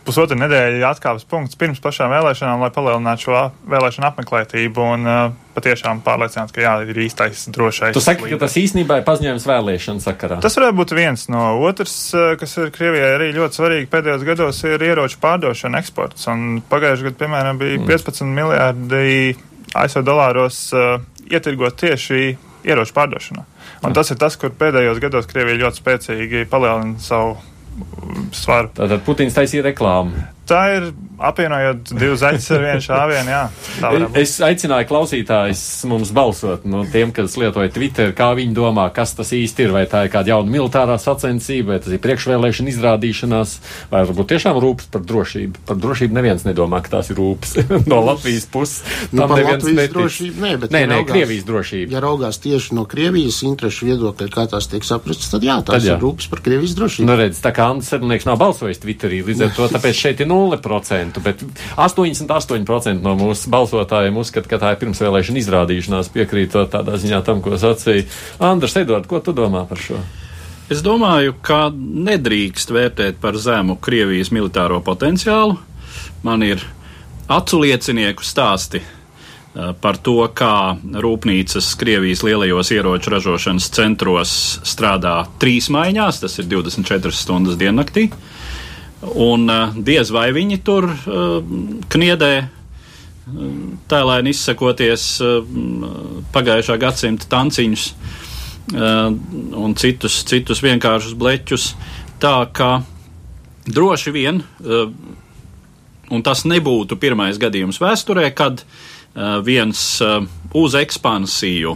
[0.06, 3.42] pusotra nedēļa atkāpes punkts pirms pašām vēlēšanām, lai palielinātu šo
[3.72, 5.22] vēlēšanu apmeklētību un uh,
[5.56, 7.96] patiešām pārliecināts, ka jā, ir īstais drošais.
[7.96, 8.38] Tu saki, līderi.
[8.38, 10.40] ka tas īstenībā ir paziņojums vēlēšanu sakarā.
[10.44, 14.62] Tas varētu būt viens no otrs, uh, kas ir Krievijai arī ļoti svarīgi pēdējos gados,
[14.70, 16.30] ir ieroču pārdošana, eksports.
[16.32, 17.90] Un pagājušajā gadā, piemēram, bija mm.
[17.90, 19.36] 15 miljārdi
[19.76, 21.00] ASV dolāros uh,
[21.32, 23.44] ietirgot tieši ieroču pārdošanā.
[23.82, 23.98] Un mm.
[23.98, 27.36] tas ir tas, kur pēdējos gados Krievija ļoti spēcīgi palielina savu
[28.36, 28.72] svaru.
[28.76, 30.26] Tātad Putins taisīja reklāmu.
[30.50, 33.34] Tā ir apvienojot divus zaļus ar vienu šāvienu.
[33.34, 33.44] Jā,
[34.22, 39.32] es aicināju klausītājus mums balsot no tiem, kas lietoja Twitter, kā viņi domā, kas tas
[39.36, 39.74] īsti ir.
[39.76, 43.56] Vai tā ir kāda jauna militārā sacensība, vai tas ir priekšvēlēšana izrādīšanās,
[43.92, 45.66] vai varbūt tiešām rūpes par drošību.
[45.68, 47.58] Par drošību neviens nedomā, ka tās ir rūpes
[47.92, 48.84] no Latvijas puses.
[49.12, 49.96] Nu, par Latvijas netic.
[49.96, 51.96] drošību nē, bet nē, ja nē, raugās, Krievijas drošību.
[51.96, 55.90] Ja raugās tieši no Krievijas interešu viedokļa, kā tās tiek saprasts, tad jā, tās tad
[55.90, 55.98] jā.
[55.98, 57.08] ir rūpes par Krievijas drošību.
[57.10, 60.30] Nu, redz, tā kā Andris Sedlnieks nav balsojis Twitterī, līdz ar to tāpēc šeit ir
[60.32, 61.42] 0%, bet
[61.76, 67.58] 88% no mūsu balsotājiem uzskata, ka tā ir pirmsvēlēšana izrādīšanās, piekrītot tādā ziņā tam, ko
[67.60, 68.08] sacīja
[68.44, 69.10] Andrs Edvards.
[69.12, 70.00] Ko tu domā par šo?
[70.72, 75.60] Es domāju, ka nedrīkst vērtēt par zemu Krievijas militāro potenciālu.
[76.26, 76.64] Man ir
[77.30, 80.74] aculiecinieku stāsti eh, par to, kā
[81.06, 84.34] rūpnīcas Krievijas lielajos ieroču ražošanas centros
[84.66, 88.10] strādā trīs maiņās, tas ir 24 stundas diennaktī.
[88.10, 88.32] Uh,
[89.14, 91.40] Un uh, diez vai viņi tur uh,
[91.94, 92.56] kniedē, uh,
[93.90, 95.06] tēlēni izsakoties
[96.34, 97.86] pagājušā gadsimta tanciņus
[98.76, 101.66] un citus, citus vienkāršus bleķus.
[102.22, 102.70] Tā kā
[103.66, 104.42] droši vien,
[106.10, 108.64] un tas nebūtu pirmais gadījums vēsturē, kad
[109.46, 109.82] viens
[110.54, 111.76] uz ekspansiju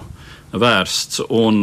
[0.53, 1.61] vērsts un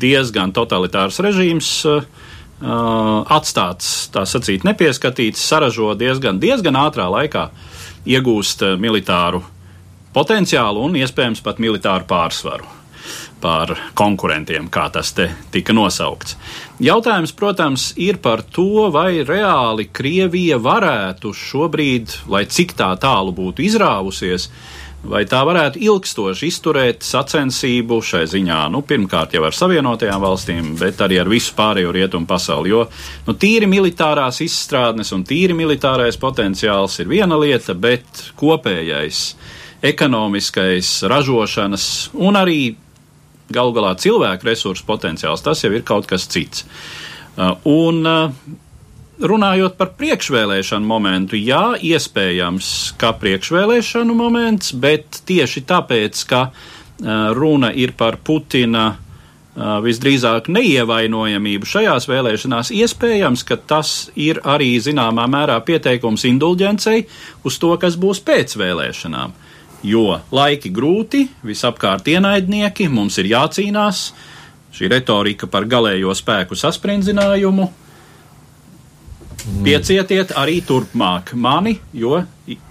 [0.00, 2.25] diezgan totalitārs režīms Uh,
[2.60, 7.50] atstāts, tā sacīt, nepieskatīts, saražo diezgan, diezgan ātrā laikā,
[8.06, 9.42] iegūst uh, militāru
[10.16, 12.72] potenciālu un iespējams pat militāru pārsvaru
[13.36, 16.38] pār konkurentiem, kā tas te tika nosaukts.
[16.80, 23.62] Jautājums, protams, ir par to, vai reāli Krievija varētu šobrīd, lai cik tā tālu būtu
[23.68, 30.22] izrāvusies, uh, vai tā varētu ilgstoši izturēt sacensību šai ziņā, nu, pirmkārt jau ar Savienotajām
[30.22, 32.72] valstīm, bet arī ar visu pārējo rietumu pasauli.
[32.74, 32.86] Jo
[33.26, 39.22] nu, tīri militārās izstrādnes un tīri militārais potenciāls ir viena lieta, bet kopējais
[39.86, 41.88] ekonomiskais, ražošanas
[42.26, 42.60] un arī
[43.52, 46.64] galu galā cilvēku resursu potenciāls, tas jau ir kaut kas cits.
[47.36, 48.30] Uh, un uh,
[49.22, 52.68] runājot par priekšvēlēšanu momentu, jā, iespējams,
[53.00, 61.68] ka priekšvēlēšanu moments, bet tieši tāpēc, ka uh, runa ir par Putina uh, visdrīzāk neievainojamību
[61.68, 67.06] šajās vēlēšanās, iespējams, ka tas ir arī zināmā mērā pieteikums indulģencei
[67.44, 69.32] uz to, kas būs pēc vēlēšanām.
[69.86, 74.06] Jo laiki grūti, visapkārt ienaidnieki, mums ir jācīnās,
[74.76, 77.68] šī retorika par galējo spēku sasprindzinājumu,
[79.46, 82.18] Piecietiet arī turpmāk mani, jo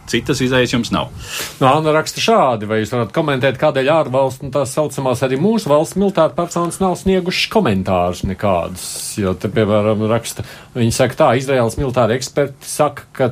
[0.09, 1.11] citas izējas jums nav.
[1.59, 5.71] No, Anna raksta šādi, vai jūs varat komentēt, kādēļ ārvalstu un tās saucamās arī mūsu
[5.71, 8.87] valsts militāra personas nav sniegušas komentārus nekādus.
[9.19, 13.31] Jo te, piemēram, raksta, viņi saka tā, Izraels militāri eksperti saka, ka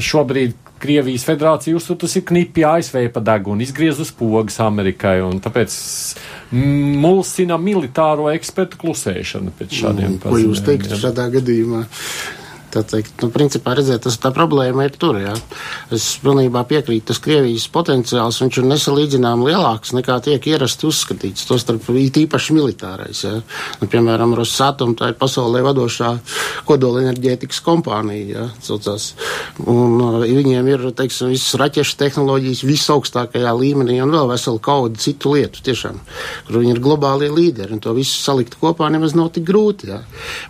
[0.00, 5.74] šobrīd Krievijas federācija uzsūtusi knipi ASV pa degunu, izgriez uz pogas Amerikai, un tāpēc
[6.56, 10.24] mulsina militāro ekspertu klusēšanu pēc šādiem paziņojumiem.
[10.24, 11.82] Ko jūs teiktu šādā gadījumā?
[12.70, 15.32] Teikt, nu, principā redzēt, tas tā problēma ir tur, jā.
[15.90, 21.88] Es pilnībā piekrītu, tas Krievijas potenciāls, ir nesalīdzinām lielāks nekā tiek ierasti uzskatīts, to starp
[21.90, 23.32] īpaši militārais, jā.
[23.80, 26.12] Nu, piemēram, Rosatom, tā ir pasaulē vadošā
[26.68, 29.10] kodolenerģētikas kompānija, jā, saucās.
[29.66, 35.34] Un uh, viņiem ir, teiksim, visas raķešu tehnoloģijas visaugstākajā līmenī un vēl vesela kauda citu
[35.34, 35.98] lietu, tiešām,
[36.46, 40.00] kur viņi ir globālie līderi, to visu salikt kopā nemaz nav tik grūti, jā.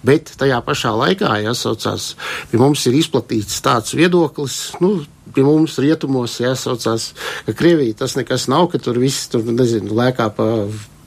[0.07, 2.10] Bet tajā pašā laikā, jāsaucās,
[2.51, 4.97] pie mums ir izplatīts tāds viedoklis, nu,
[5.35, 7.11] pie mums rietumos jāsaucās,
[7.47, 10.49] ka Krievija tas nekas nav, ka tur viss tur, nezinu, lēkā pa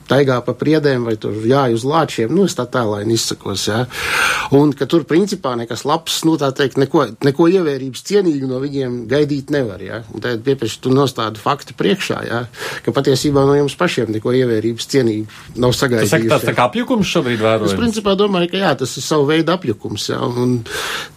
[0.08, 3.84] taigā pa priedēm vai tur jāj uz lāčiem, nu, es tā tālaini izsakos, jā.
[4.54, 8.98] Un, ka tur principā nekas labs, nu, tā teikt, neko, neko ievērības cienīgu no viņiem
[9.10, 10.02] gaidīt nevar, jā.
[10.14, 12.42] Un tad piepeši tu nostādi faktu priekšā, jā,
[12.84, 16.28] ka patiesībā no jums pašiem neko ievērības cienīgu nav sagaidījuši.
[16.28, 17.72] Tas tāds tā kā apjukums šobrīd vērojams.
[17.72, 20.56] Es principā domāju, ka jā, tas ir savu veidu apjukums, jā, un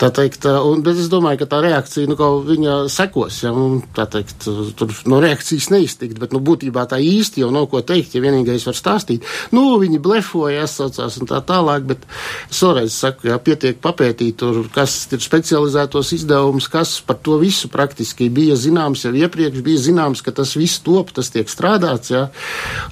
[0.01, 3.81] tā teikt, un, bet es domāju, ka tā reakcija, nu, kaut viņa sekos, jā, un
[3.95, 8.15] tā teikt, tur no reakcijas neiztikt, bet, nu, būtībā tā īsti jau nav ko teikt,
[8.15, 9.27] ja vienīgais var stāstīt.
[9.51, 12.05] Nu, viņi blefoja, atsaucās un tā tālāk, bet
[12.49, 17.69] es vēlreiz saku, jā, pietiek papētīt, tur, kas ir specializētos izdevumus, kas par to visu
[17.73, 22.27] praktiski bija zināms jau iepriekš, bija zināms, ka tas viss top, tas tiek strādāts, jā,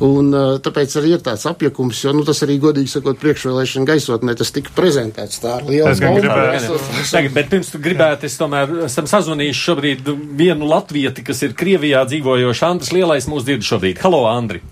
[0.05, 0.33] un
[0.65, 4.73] tāpēc arī ir tāds apjakums, jo, nu, tas arī godīgi sakot, priekšvēlēšana gaisotnē tas tika
[4.75, 7.33] prezentēts tā ar lielu bombu.
[7.35, 12.65] Bet pirms tu gribētu, es tomēr esam sazvanījuši šobrīd vienu latvieti, kas ir Krievijā dzīvojoši.
[12.69, 14.01] Andris Lielais mūs dzird šobrīd.
[14.03, 14.63] Halo, Andri!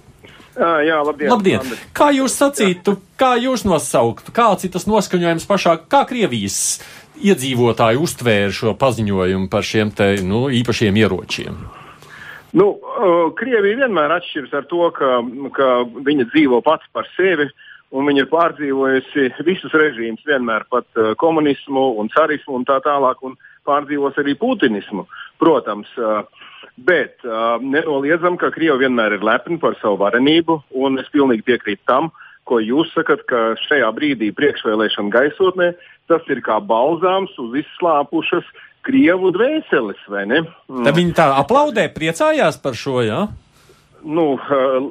[0.54, 1.32] Jā, labdien!
[1.32, 1.72] labdien.
[1.98, 3.16] Kā jūs sacītu, jā.
[3.18, 6.58] kā jūs nosauktu, kāds ir tas noskaņojums pašā, kā Krievijas
[7.18, 11.58] iedzīvotāji uztvēra šo paziņojumu par šiem te, nu, īpašiem ieročiem?
[12.54, 12.68] Nu,
[13.38, 15.24] Krievija vienmēr atšķiras ar to, ka,
[15.58, 15.70] ka
[16.06, 17.50] viņa dzīvo pats par sevi,
[17.94, 20.86] un viņa ir pārdzīvojusi visus režīmus, vienmēr pat
[21.22, 23.34] komunismu un carismu un tā tālāk, un
[23.66, 25.08] pārdzīvos arī putinismu.
[25.42, 26.22] Protams, uh,
[26.76, 31.86] Bet uh, nenoliedzam, ka Krievija vienmēr ir lepna par savu varenību, un es pilnīgi piekrītu
[31.86, 32.10] tam,
[32.50, 35.70] ko jūs sakat, ka šajā brīdī priekšvēlēšana gaisotnē
[36.10, 38.50] tas ir kā balzāms uz izslāpušas
[38.84, 40.42] Krievu dvēseles, vai ne?
[40.68, 40.84] Mm.
[40.90, 43.22] Tad viņi tā aplaudē, priecājās par šo, jā?
[43.22, 43.44] Ja?
[44.04, 44.34] Nu,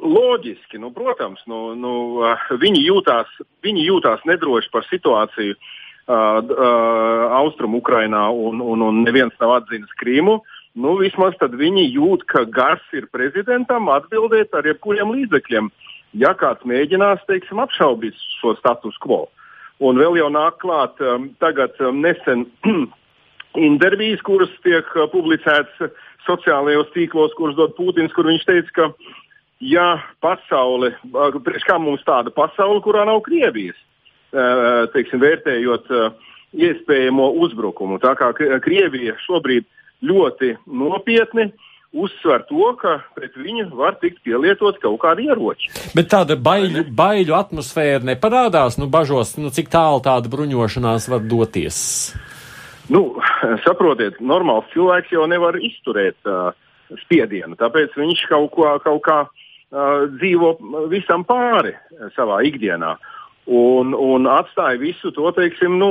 [0.01, 2.23] loģiski, nu, protams, nu, nu,
[2.63, 3.29] viņi, jūtās,
[3.61, 5.67] viņi jūtās nedroši par situāciju uh,
[6.09, 10.39] uh, Austrum Ukrainā un, un, un neviens nav atzīmis Krīmu.
[10.41, 15.71] Uh, nu, vismaz tad viņi jūt, ka gars ir prezidentam atbildēt ar jebkuriem līdzekļiem,
[16.23, 19.27] ja kāds mēģinās, teiksim, apšaubīt šo status quo.
[19.83, 22.47] Un vēl jau nāk klāt um, tagad um, nesen
[23.71, 25.93] intervijas, kuras tiek uh, publicētas
[26.27, 28.91] sociālajos tīklos, kuras dod Putins, kur viņš teica, ka
[29.67, 29.89] ja
[30.23, 33.79] pasaule, uh, priekš kā mums tāda pasaule, kurā nav Krievijas,
[34.31, 37.99] uh, teiksim, vērtējot uh, iespējamo uzbrukumu.
[38.03, 41.51] Tā kā Krievija šobrīd ir ļoti nopietni
[41.93, 45.69] uzsver to, ka pret viņu var tikt pielietot kaut kādi ieroči.
[45.97, 51.79] Bet tāda baiļu, baiļu atmosfēra neparādās, nu, bažos, nu, cik tālu tāda bruņošanās var doties.
[52.93, 53.05] Nu,
[53.67, 56.51] saprotiet, normāls cilvēks jau nevar izturēt uh,
[57.05, 60.57] spiedienu, tāpēc viņš kaut, ko, kaut kā uh, dzīvo
[60.93, 61.77] visam pāri
[62.17, 62.97] savā ikdienā.
[62.97, 65.91] Uh, un, un atstāja visu to teiksim, nu,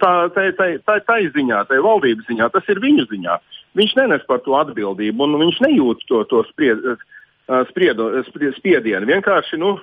[0.00, 2.50] tā, tā, tā, tā, tā ziņā, tā valdības ziņā.
[2.50, 3.38] Tas ir viņu ziņā.
[3.78, 6.82] Viņš nenes par to atbildību un viņš nejūt to, to spried,
[7.70, 8.10] spriedu,
[8.56, 9.06] spiedienu.
[9.06, 9.76] Vienkārši nu,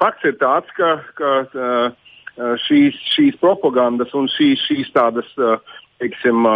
[0.00, 1.32] fakts ir tāds, ka, ka
[2.64, 5.28] šīs, šīs propagandas un šīs, šīs tādas,
[6.00, 6.48] teiksim,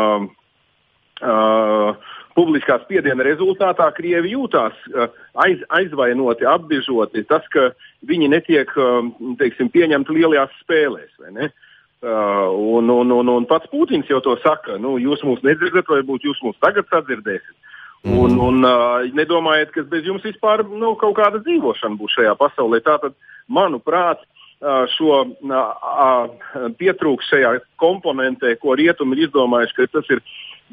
[2.35, 5.12] publiskā spiediena rezultātā Krievi jūtās uh,
[5.45, 7.24] aiz, aizvainoti, apbiežoti.
[7.30, 7.70] Tas, ka
[8.09, 11.14] viņi netiek um, teiksim, pieņemti lielajās spēlēs.
[11.18, 16.03] Uh, un, un, un, un pats Putins jau to saka, nu, jūs mūs nedzirdat, vai
[16.05, 17.55] būt jūs mūs tagad sadzirdēsiet.
[18.05, 18.18] Mm.
[18.20, 22.82] Un, un uh, nedomājiet, ka bez jums vispār nu, kaut kāda dzīvošana būs šajā pasaulē.
[22.85, 23.14] Tātad,
[23.49, 24.20] manuprāt,
[24.61, 30.20] uh, šo uh, uh, pietrūks šajā komponentē, ko rietumi ir izdomājuši, ka tas ir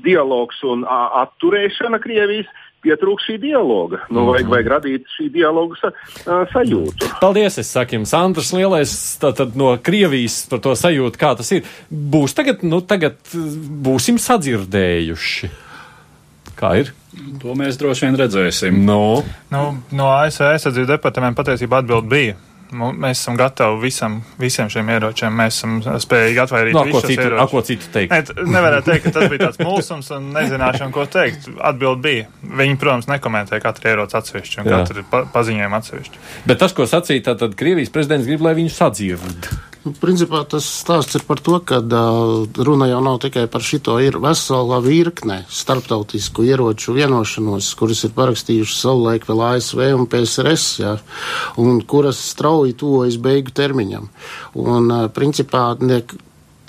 [0.06, 2.50] dialogs un atturēšana Krievijas,
[2.82, 4.02] pietrūkst šī dialoga.
[4.14, 7.12] Nu, vajag, vajag radīt šī dialoga sa, uh, sajūtu.
[7.22, 11.68] Paldies, es saku jums, Andrs Lielais, tātad no Krievijas par to sajūtu, kā tas ir.
[11.90, 13.20] Būs tagad, nu, tagad
[13.86, 15.52] būsim sadzirdējuši.
[16.58, 16.94] Kā ir?
[17.42, 18.82] To mēs droši vien redzēsim.
[18.88, 19.22] No,
[19.54, 22.38] nu, no ASV aizsardzības departamenta patiesībā atbild bija
[22.72, 25.34] Mēs esam gatavi visam, visiem šiem ieročiem.
[25.36, 28.14] Mēs esam spējīgi atvairīt no, ko citu, a, ko citu teikt.
[28.14, 31.50] Ne, nevarētu teikt, ka tas bija tāds mulsums un nezināšana, ko teikt.
[31.72, 32.30] Atbild bija.
[32.62, 34.80] Viņi, protams, nekomentē katru ieroci atsevišķi un Jā.
[34.80, 36.24] katru pa, paziņojumu atsevišķi.
[36.48, 39.52] Bet tas, ko sacīja, tad Krievijas prezidents grib, lai viņu sadzird.
[39.82, 43.96] Nu, principā tas stāsts ir par to, ka uh, runa jau nav tikai par šito,
[43.98, 50.94] ir vesela virkne starptautisku ieroču vienošanos, kuras ir parakstījušas savulaik vēl ASV un PSRS, jā,
[51.64, 54.06] un kuras strauji tuvojas beigu termiņam.
[54.62, 56.04] Un, uh, principā, ne,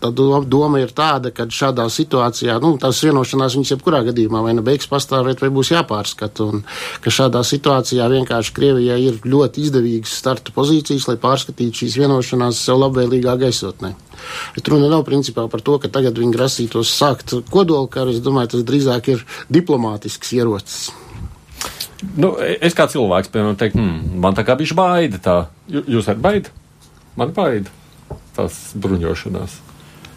[0.02, 4.64] Tā doma ir tāda, ka šādā situācijā, nu, tās vienošanās viņas jebkurā gadījumā vai nu
[4.66, 6.48] beigs pastāvēt, vai būs jāpārskata.
[6.50, 6.64] Un
[7.04, 12.82] ka šādā situācijā vienkārši Krievijai ir ļoti izdevīgas starta pozīcijas, lai pārskatītu šīs vienošanās sev
[12.82, 13.92] labvēlīgā gaisotnē.
[14.56, 18.16] Bet runa nav principā par to, ka tagad viņi grasītos sākt kodolkaru.
[18.16, 20.90] Es domāju, tas drīzāk ir diplomātisks ierocis.
[22.18, 25.22] Nu, es kā cilvēks, piemēram, teiktu, hmm, man tā kā bija baida.
[25.22, 25.36] Tā.
[25.70, 26.50] Jūs esat baida?
[27.14, 27.70] Man baida
[28.34, 29.60] tās bruņošanās.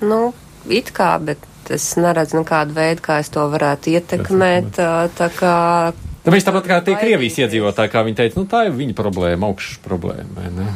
[0.03, 0.33] Nu,
[0.67, 1.43] it kā, bet
[1.73, 4.81] es neredzu nekādu veidu, kā es to varētu ietekmēt.
[5.17, 5.55] Tā kā.
[6.25, 9.51] Nu, mēs tāpat kā tie Krievijas iedzīvotāji, kā viņi teica, nu tā ir viņa problēma,
[9.51, 10.67] augšas problēma, vai ne?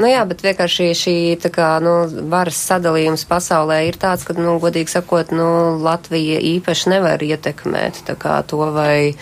[0.00, 1.14] Nu jā, bet vienkārši šī
[1.52, 1.92] kā, nu,
[2.32, 8.38] varas sadalījums pasaulē ir tāds, ka, nu, godīgi sakot, nu, Latvija īpaši nevar ietekmēt kā,
[8.48, 9.12] to, vai,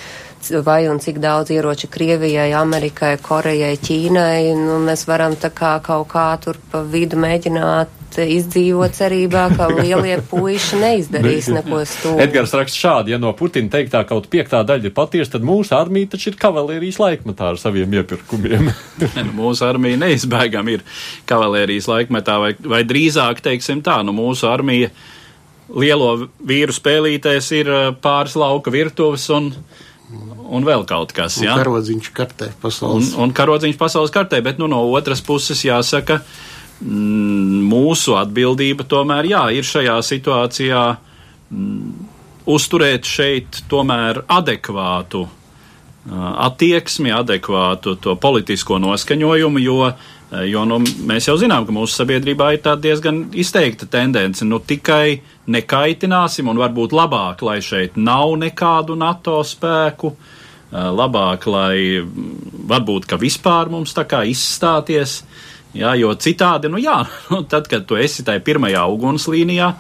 [0.63, 4.55] vai un cik daudz ieroči Krievijai, Amerikai, Korejai, Ķīnai.
[4.55, 10.81] Nu, mēs varam kā kaut kā tur pa vidu mēģināt izdzīvo cerībā, ka lielie puiši
[10.81, 12.25] neizdarīs neko stūri.
[12.25, 16.15] Edgars raksta šādi, ja no Putina teiktā kaut piektā daļa ir patiesa, tad mūsu armija
[16.15, 18.71] taču ir kavalērijas laikmetā ar saviem iepirkumiem.
[19.19, 20.85] nu, mūsu armija neizbēgam ir
[21.29, 24.91] kavalērijas laikmetā, vai, vai drīzāk, teiksim tā, nu mūsu armija
[25.69, 29.53] lielo vīru spēlītēs ir pāris lauka virtuves un
[30.49, 31.35] un vēl kaut kas.
[31.45, 31.59] Ja?
[31.61, 33.11] Karodziņš kartē pasaules.
[33.13, 39.33] Un, un karodziņš pasaules kartē, bet nu, no otras puses jāsaka, uh, mūsu atbildība tomēr
[39.33, 42.07] jā, ir šajā situācijā mm,
[42.49, 45.27] uzturēt šeit tomēr adekvātu
[46.17, 49.91] attieksmi, adekvātu to politisko noskaņojumu, jo,
[50.49, 55.21] jo nu, mēs jau zinām, ka mūsu sabiedrībā ir tāda diezgan izteikta tendence, nu tikai
[55.53, 60.15] nekaitināsim un varbūt labāk, lai šeit nav nekādu NATO spēku,
[60.73, 65.23] labāk, lai mm, varbūt, ka vispār mums tā kā izstāties.
[65.77, 67.03] Jā, jo citādi, nu jā,
[67.33, 69.73] nu, tad, kad tu esi tajā pirmajā ugunslīnijā,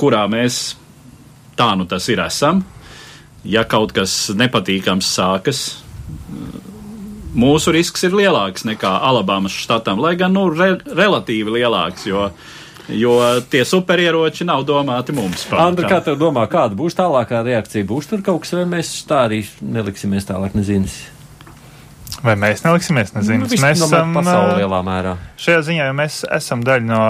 [0.00, 0.62] kurā mēs
[1.58, 2.62] tā nu tas ir esam,
[3.44, 5.62] ja kaut kas nepatīkams sākas,
[7.34, 12.28] mūsu risks ir lielāks nekā Alabamas štatam, lai gan nu, re, relatīvi lielāks, jo,
[12.90, 13.16] jo
[13.52, 15.46] tie superieroči nav domāti mums.
[15.56, 17.88] Andra, kā tev domā, kāda būs tālākā reakcija?
[17.88, 20.90] Būs tur kaut kas, vai mēs tā arī neliksimies tālāk, nezinu.
[22.22, 23.12] Vai mēs neliksimies?
[23.16, 23.46] Nezinu.
[23.46, 25.16] Nu, mēs esam pasaulē lielā mērā.
[25.42, 27.00] Šajā ziņā ja mēs esam daļa no,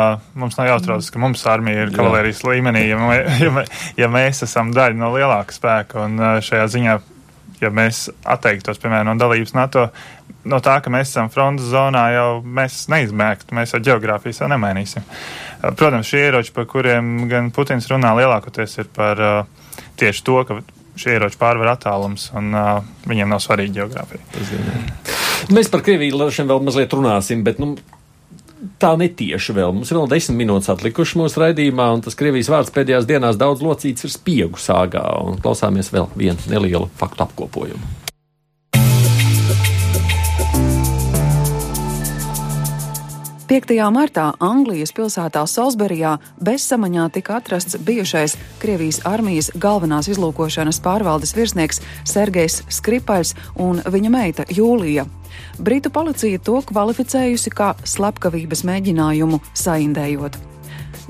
[0.40, 3.64] mums nav jāuztraucas, ka mums armija ir kavalērijas līmenī, ja, mē, ja,
[4.00, 6.06] ja mēs esam daļa no lielāka spēka.
[6.06, 6.96] Un šajā ziņā,
[7.60, 9.86] ja mēs atteiktos, piemēram, no dalības NATO,
[10.48, 15.04] no tā, ka mēs esam frontes zonā, jau mēs neizmēgtu, mēs jau geogrāfijas jau nemainīsim.
[15.76, 20.62] Protams, šie ieroči, par kuriem gan Putins runā, lielākoties ir par uh, tieši to, ka
[20.98, 24.22] šie ieroči pārvar attālums, un uh, viņiem nav svarīga geogrāfija.
[25.52, 27.74] Mēs par Krieviju vēl mazliet runāsim, bet nu,
[28.82, 29.72] tā netieši vēl.
[29.74, 33.64] Mums ir vēl desmit minūtes atlikušas mūsu raidījumā, un tas Krievijas vārds pēdējās dienās daudz
[33.64, 38.01] locīts ir spiegu sāgā, un klausāmies vēl vienu nelielu faktu apkopojumu.
[43.52, 43.68] 5.
[43.92, 48.32] martā Anglijas pilsētā Salisburijā bezsamaņā tika atrasts bijušais
[48.62, 55.04] Krievijas armijas galvenās izlūkošanas pārvaldes virsnieks Sergejs Skripaļs un viņa meita Jūlija.
[55.60, 60.40] Britu policija to kvalificējusi kā slepkavības mēģinājumu saindējot.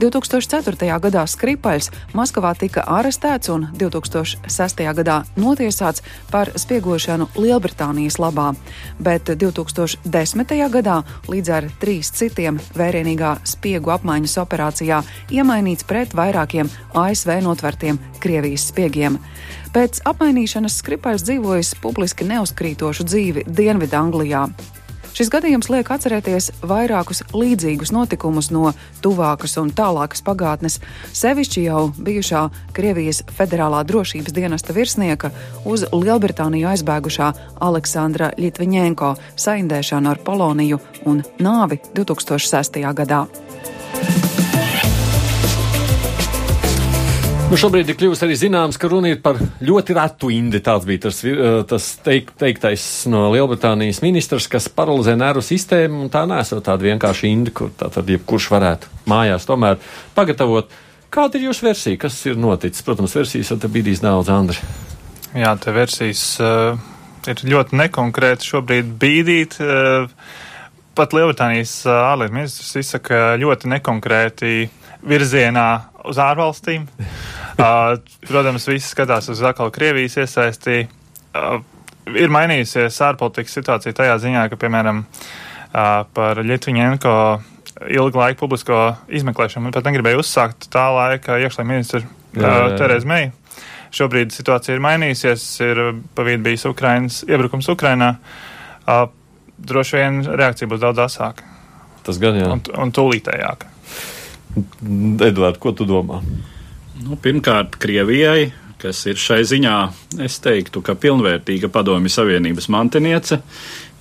[0.01, 0.89] 2004.
[1.01, 4.83] gadā Skripaļs Maskavā tika arestēts un 2006.
[4.97, 8.53] gadā notiesāts par spiegošanu Lielbritānijas labā,
[8.99, 10.57] bet 2010.
[10.73, 18.71] gadā līdz ar trīs citiem vērienīgā spiegu apmaiņas operācijā iemainīts pret vairākiem ASV notvertiem Krievijas
[18.73, 19.19] spiegiem.
[19.73, 24.47] Pēc apmainīšanas Skripaļs dzīvojas publiski neuzkrītošu dzīvi Dienvidanglijā.
[25.13, 28.71] Šis gadījums liek atcerēties vairākus līdzīgus notikumus no
[29.05, 30.79] tuvākas un tālākas pagātnes,
[31.13, 35.33] sevišķi jau bijušā Krievijas federālā drošības dienesta virsnieka
[35.69, 37.29] uz Lielbritāniju aizbēgušā
[37.69, 42.81] Aleksandra Ļitviņēnko saindēšanu ar Poloniju un nāvi 2006.
[42.97, 43.27] gadā.
[47.53, 50.63] Nu, šobrīd ir kļuvis arī zināms, ka runa ir par ļoti retu indi.
[50.65, 56.09] Tāds bija tas, eh, tas teik, teiktais no Lielbritānijas ministrs, kas paralizē nervu sistēmu, un
[56.09, 59.77] tā nesot tāda vienkārša indi, kur tātad jebkurš varētu mājās tomēr
[60.17, 60.73] pagatavot.
[61.11, 62.81] Kāda ir jūsu versija, kas ir noticis?
[62.81, 64.57] Protams, versijas jau te bīdīs daudz, Andri.
[65.37, 66.81] Jā, te versijas uh,
[67.29, 69.61] ir ļoti nekonkrēti šobrīd bīdīt.
[69.61, 70.09] Uh,
[70.97, 74.71] pat Lielbritānijas ārlietu ministrs izsaka ļoti nekonkrēti
[75.05, 76.89] virzienā uz ārvalstīm.
[77.59, 77.95] uh,
[78.31, 80.87] protams, visi skatās uz atkal Krievijas iesaisti.
[81.33, 81.61] Uh,
[82.19, 87.17] ir mainījusies ārpolitikas situācija tajā ziņā, ka, piemēram, uh, par Ļetviņenko
[87.91, 88.79] ilgu laiku publisko
[89.11, 93.33] izmeklēšanu pat negribēja uzsākt tā laika iekšlietu ministra uh, Tereza Meija.
[93.93, 95.81] Šobrīd situācija ir mainījusies, ir
[96.17, 98.15] pavīd bijis Ukrainas iebrukums Ukrainā.
[98.87, 99.05] Uh,
[99.59, 101.45] droši vien reakcija būs daudz asāka.
[102.07, 102.49] Tas gan jā.
[102.51, 103.72] Un, un tūlītējāka.
[104.53, 106.21] Edvard, ko tu domā?
[107.03, 108.51] Nu, pirmkārt, Krievijai,
[108.83, 109.77] kas ir šai ziņā,
[110.25, 113.41] es teiktu, ka pilnvērtīga padomju savienības mantiniece,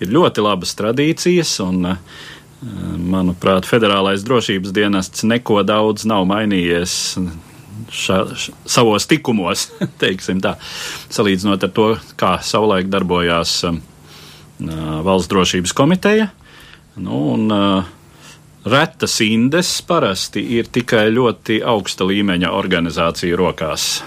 [0.02, 1.93] ir ļoti labas tradīcijas un,
[3.12, 6.97] manuprāt, federālais drošības dienests neko daudz nav mainījies
[7.91, 9.70] ša, ša, savos tikumos,
[10.04, 10.56] teiksim tā,
[11.14, 11.88] salīdzinot ar to,
[12.20, 13.80] kā savulaik darbojās uh,
[15.06, 16.30] valsts drošības komiteja.
[17.02, 17.97] Nu, un, uh,
[18.66, 24.03] retas indes parasti ir tikai ļoti augsta līmeņa organizācija rokās.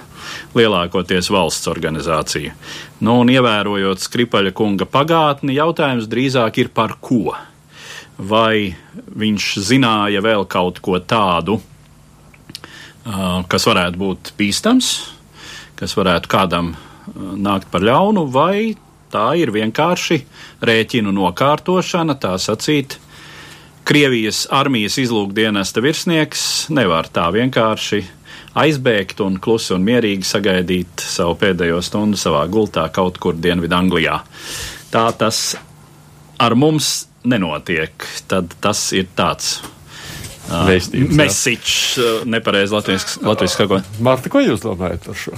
[0.54, 2.54] Lielākoties valsts organizācija.
[3.04, 7.34] Nu, un ievērojot Skripaļa kunga pagātni, jautājums drīzāk ir par ko.
[8.18, 11.58] Vai viņš zināja vēl kaut ko tādu,
[13.50, 14.94] kas varētu būt bīstams,
[15.76, 16.72] kas varētu kādam
[17.14, 18.76] nākt par ļaunu, vai
[19.12, 20.22] tā ir vienkārši
[20.64, 22.98] rēķinu nokārtošana, tā sacīt,
[23.84, 28.00] Krievijas armijas izlūkdienesta virsnieks nevar tā vienkārši
[28.56, 34.20] aizbēgt un klusi un mierīgi sagaidīt savu pēdējo stundu savā gultā kaut kur Dienvidu Anglijā.
[34.94, 35.42] Tā tas
[36.40, 38.06] ar mums nenotiek.
[38.30, 39.58] Tad tas ir tāds.
[40.44, 43.92] Mesiķis, nepareizi latviešu sakot.
[44.04, 45.36] Marta, ko jūs domājat par šo?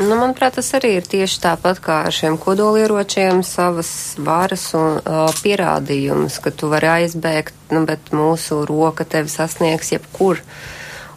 [0.00, 5.26] Nu, manuprāt, tas arī ir tieši tāpat kā ar šiem kodolieročiem, savas varas un uh,
[5.44, 10.40] pierādījums, ka tu vari aizbēgt, nu, bet mūsu roka tevi sasniegs jebkur.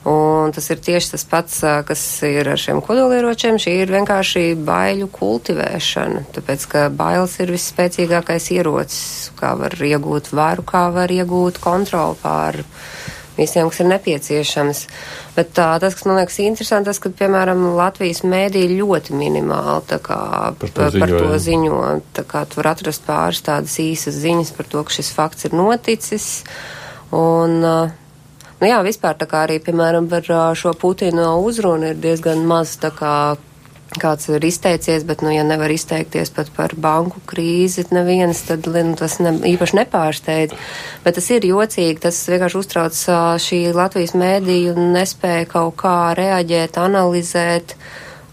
[0.04, 3.56] Un tas ir tieši tas pats, kas ir ar šiem kodolieročiem.
[3.56, 10.68] Šī ir vienkārši baiļu kultivēšana, tāpēc ka bailes ir visspēcīgākais ierocis, kā var iegūt varu,
[10.68, 12.66] kā var iegūt kontroli pār
[13.38, 14.82] visiem, kas ir nepieciešams.
[15.36, 20.20] Bet tā, tas, kas man liekas interesanti, tas, ka, piemēram, Latvijas mēdī ļoti minimāli kā,
[20.60, 21.80] par to, par, par to ziņo.
[22.16, 25.58] Tā kā tu var atrast pāris tādas īsas ziņas par to, ka šis fakts ir
[25.58, 26.30] noticis.
[27.14, 32.78] Un, nu jā, vispār tā kā arī, piemēram, par šo Putina uzrunu ir diezgan maz
[32.82, 33.16] tā kā
[34.02, 38.96] kāds ir izteicies, bet, nu, ja nevar izteikties pat par banku krīzi, neviens, tad nu,
[39.00, 40.56] tas ne, īpaši nepārsteidz.
[41.04, 43.04] Bet tas ir jocīgi, tas vienkārši uztrauc
[43.44, 47.78] šī Latvijas mēdīju nespēja kaut kā reaģēt, analizēt,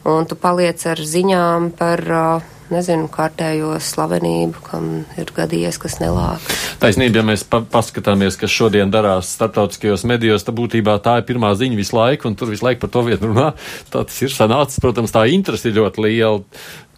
[0.09, 2.09] un tu paliec ar ziņām par.
[2.09, 4.89] Uh, nezinu, kārtējo slavenību, kam
[5.21, 6.45] ir gadījies, kas nelāk.
[6.83, 11.53] Taisnība, ja mēs pa paskatāmies, kas šodien darās starptautiskajos medijos, tad būtībā tā ir pirmā
[11.59, 13.51] ziņa visu laiku, un tur visu laiku par to vietu runā.
[13.93, 16.41] Tā tas ir sanācis, protams, tā interesi ir ļoti liela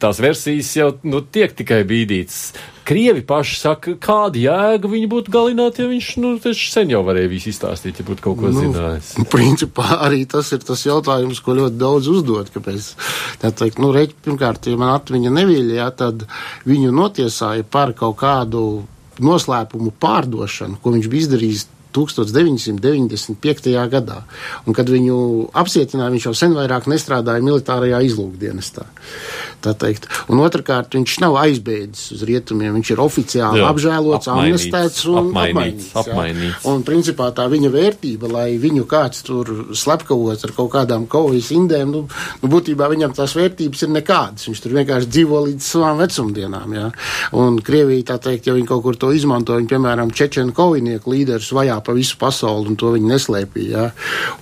[0.03, 2.53] tās versijas jau nu, tiek tikai bīdītas.
[2.87, 7.53] Krievi paši saka, kāda jēga viņi būtu galināti, ja viņš nu, sen jau varēja visu
[7.53, 9.13] izstāstīt, ja būtu kaut ko nu, zinājis.
[9.33, 12.51] Principā arī tas ir tas jautājums, ko ļoti daudz uzdod.
[12.55, 12.89] Kāpēc?
[13.43, 16.27] Tā teikt, nu, reķi, pirmkārt, ja man atmiņa nevīļa, jā, tad
[16.67, 18.65] viņu notiesāja par kaut kādu
[19.23, 23.73] noslēpumu pārdošanu, ko viņš bija izdarījis 1995.
[23.93, 24.23] gadā.
[24.67, 25.17] Un, kad viņu
[25.63, 28.87] apcietināja, viņš jau sen vairāk nestrādāja militārajā izlūkdienestā.
[30.33, 32.75] Un otrkārt, viņš nav aizbēdzis uz rietumiem.
[32.79, 35.91] Viņš ir oficiāli jā, apžēlots, amnestēts un apmainīts.
[35.93, 36.67] apmainīts, apmainīts.
[36.73, 41.93] Un principā tā viņa vērtība, lai viņu kāds tur slepkavot ar kaut kādām kaujas indēm,
[41.95, 42.03] nu,
[42.43, 44.49] nu būtībā viņam tās vērtības ir nekādas.
[44.51, 46.77] Viņš tur vienkārši dzīvo līdz savām vecumdienām.
[46.79, 46.89] Jā.
[47.39, 51.53] Un Krievija, tā teikt, ja viņi kaut kur to izmanto, viņi, piemēram, Čečenu kaujinieku līderus
[51.55, 53.89] vajā pa visu pasauli, un to viņi neslēpīja.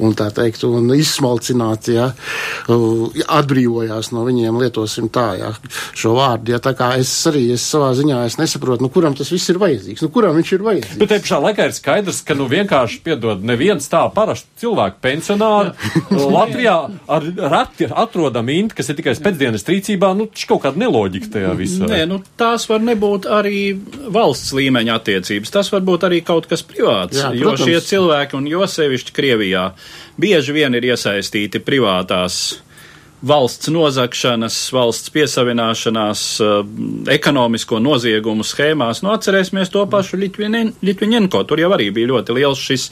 [0.04, 2.10] Un tā teikt, un izsmalcināt, ja,
[2.70, 5.52] atbrīvojās no viņiem, lietosim tā, ja,
[5.96, 6.54] šo vārdu.
[6.54, 9.60] Ja, tā kā es arī es savā ziņā es nesaprotu, nu, kuram tas viss ir
[9.62, 11.00] vajadzīgs, nu, kuram viņš ir vajadzīgs.
[11.00, 15.74] Bet te pašā laikā ir skaidrs, ka, nu, vienkārši, piedod, neviens tā parasti cilvēku pensionāri
[16.36, 16.76] Latvijā
[17.10, 21.88] ar rati atrodam inti, kas ir tikai pēcdienas rīcībā, nu, kaut kāda neloģika tajā visā.
[21.90, 23.60] Nē, nu, tās var nebūt arī
[24.12, 27.18] valsts līmeņa attiecības, tas var būt arī kaut kas privāts.
[27.20, 27.68] Jā, jo Protams.
[27.68, 29.68] šie cilvēki, un jo sevišķi Krievijā,
[30.20, 32.60] bieži vien ir iesaistīti privātās
[33.20, 36.60] valsts nozagšanas, valsts piesavināšanās, uh,
[37.12, 39.02] ekonomisko noziegumu schēmās.
[39.04, 41.44] Nu, atcerēsimies to pašu Litviņenko.
[41.44, 42.90] Tur jau arī bija ļoti liels šis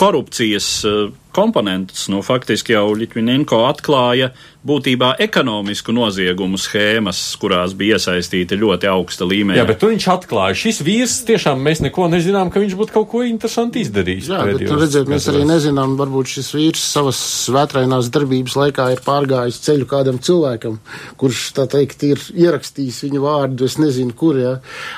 [0.00, 2.08] korupcijas uh, komponentus.
[2.12, 4.32] Nu, faktiski jau Litvinenko atklāja
[4.64, 9.58] būtībā ekonomisku noziegumu schēmas, kurās bija iesaistīti ļoti augsta līmeņa.
[9.60, 10.56] Jā, bet tur viņš atklāja.
[10.56, 14.30] Šis vīrs tiešām mēs neko nezinām, ka viņš būtu kaut ko interesantu izdarījis.
[14.32, 19.04] Jā, bet tur redzēt, mēs arī nezinām, varbūt šis vīrs savas svētrainās darbības laikā ir
[19.04, 20.78] pārgājis ceļu kādam cilvēkam,
[21.20, 24.54] kurš, tā teikt, ir ierakstījis viņa vārdu, es nezinu, kur, jā.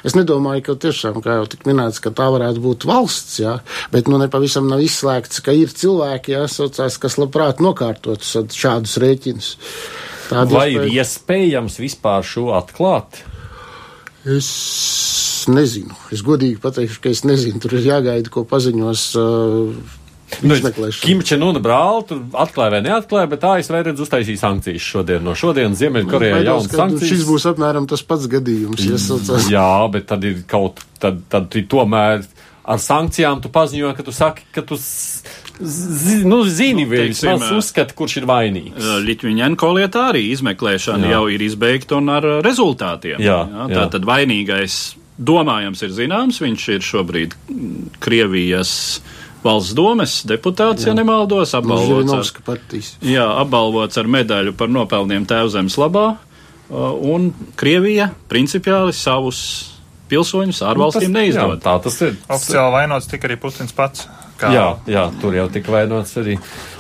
[0.07, 3.59] Es nedomāju, ka tiešām, kā jau tik minēts, ka tā varētu būt valsts, jā,
[3.91, 9.51] bet nu nepavisam nav izslēgts, ka ir cilvēki, jā, saucās, kas labprāt nokārtotu šādus rēķinus.
[10.31, 10.87] Tāda Vai iespēja...
[10.87, 13.23] ir iespējams vispār šo atklāt?
[14.27, 14.49] Es
[15.51, 15.95] nezinu.
[16.15, 17.63] Es godīgi pateikšu, ka es nezinu.
[17.63, 19.07] Tur ir jāgaida, ko paziņos.
[19.21, 20.03] Uh,
[20.43, 20.57] Nu,
[21.01, 25.23] Kim Čenuna brāli tur atklāja vai neatklāja, bet ASV redz uztaisīja sankcijas šodien.
[25.25, 27.13] No šodienas Ziemeļkorejā nu, jaunas sankcijas.
[27.13, 29.47] Šis būs apmēram tas pats gadījums, ja saucās.
[29.53, 32.27] Jā, bet tad ir kaut, tad, tad tomēr
[32.67, 34.79] ar sankcijām tu paziņo, ka tu saki, ka tu
[35.61, 38.91] zi, nu, zini, nu, teiksim, uzskata, kurš ir vainīgs.
[39.07, 41.17] Litviņenko lietā arī izmeklēšana jā.
[41.17, 43.21] jau ir izbeigta un ar rezultātiem.
[43.23, 43.83] Jā, jā, jā.
[43.83, 47.37] Tātad vainīgais domājams ir zināms, viņš ir šobrīd
[48.05, 48.75] Krievijas
[49.47, 50.93] valsts domes deputāts, jā.
[50.93, 52.61] ja nemaldos, apbalvots ar,
[53.07, 56.09] jā, apbalvots ar medaļu par nopelniem tēvzemes labā,
[56.69, 59.41] un Krievija principiāli savus
[60.11, 61.57] pilsoņus ārvalstīm nu, neizdod.
[61.57, 62.15] Jā, tā tas ir.
[62.29, 64.07] Oficiāli vainots tika arī Putins pats.
[64.37, 64.51] Kā...
[64.53, 66.37] Jā, jā, tur jau tika vainots arī.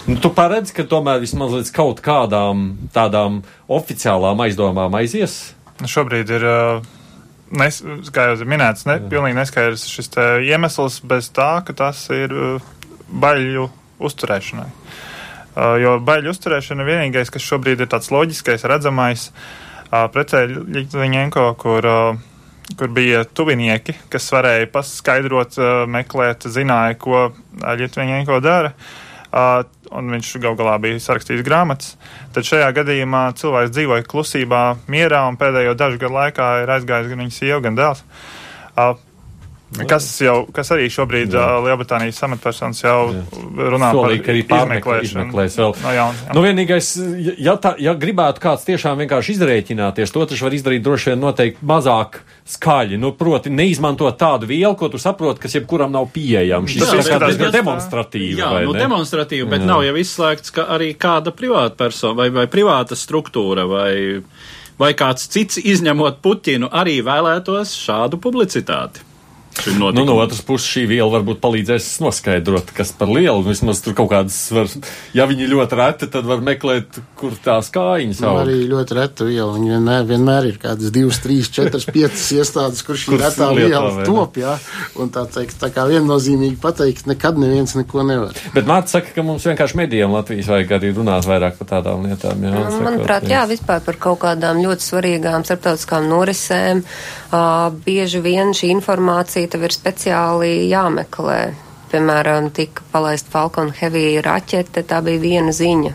[0.07, 3.41] Nu, tu paredz, ka tomēr vismaz līdz kaut kādām tādām
[3.73, 5.39] oficiālām aizdomām aizies?
[5.81, 6.45] Nu, šobrīd ir,
[7.57, 7.81] nes,
[8.13, 10.13] kā jau minēts, ne, pilnīgi neskaidrs šis
[10.45, 12.33] iemesls bez tā, ka tas ir
[13.09, 13.71] baļu
[14.05, 14.71] uzturēšanai.
[15.81, 19.31] Jo baļu uzturēšana ir vienīgais, kas šobrīd ir tāds loģiskais, redzamais,
[19.89, 21.89] precēji Ļiņenko, kur
[22.75, 25.59] kur bija tuvinieki, kas varēja paskaidrot,
[25.93, 27.29] meklēt, zināja, ko
[27.63, 28.75] Ļietviņēko dara.
[29.97, 31.95] Un viņš gal galā bija sarakstījis grāmatas.
[32.35, 37.23] Tad šajā gadījumā cilvēks dzīvoja klusībā, mierā, un pēdējo dažu gadu laikā ir aizgājis gan
[37.23, 38.03] viņa sieva, gan dēls.
[39.67, 43.23] Kas, jau, kas arī šobrīd uh, Lielbritānijas amatpersonas jau jā.
[43.75, 45.33] runā Solī, par izmeklēšanu.
[45.35, 45.73] Vēl.
[45.83, 46.35] No jauna.
[46.37, 46.91] Nu, vienīgais,
[47.43, 51.67] ja, tā, ja gribētu kāds tiešām vienkārši izrēķināties, to taču var izdarīt droši vien noteikti
[51.67, 53.01] mazāk skaļi.
[53.03, 56.71] Nu, proti, neizmantot tādu vielu, ko tu saproti, kas jebkuram nav pieejama.
[56.71, 58.39] Šis ir diezgan demonstratīvi.
[58.39, 59.71] Jā, nu, demonstratīvi, bet jā.
[59.73, 63.91] nav jau izslēgts, ka arī kāda privāta persona vai, vai privāta struktūra vai,
[64.79, 69.16] vai kāds cits izņemot Puķinu arī vēlētos šādu publicitāti.
[69.79, 73.41] Nu, no otras puses, šī viela varbūt palīdzēs noskaidrot, kas par lielu.
[73.47, 74.69] Vismaz tur kaut kādas, var,
[75.17, 79.49] ja viņi ļoti reti, tad var meklēt, kur tās kājiņas nu, arī ļoti reta viela.
[79.57, 84.39] Viņi vienmēr, vienmēr ir kādas divas, trīs, četras, piecas iestādes, kur šī retā viela top,
[84.41, 84.57] jā.
[85.01, 88.37] Un tā teikt, tā kā viennozīmīgi pateikt, nekad neviens neko nevar.
[88.55, 92.45] Bet Mārta saka, ka mums vienkārši medijiem Latvijas vajag arī runāt vairāk par tādām lietām.
[92.45, 96.85] Jā, sakot, Manuprāt, jā, vispār par kaut kādām ļoti svarīgām starptautiskām norisēm.
[97.27, 101.41] Uh, bieži vien šī informācija tev ir speciāli jāmeklē.
[101.93, 105.93] Piemēram, tika palaista Falcon Heavy raķete, tā bija viena ziņa.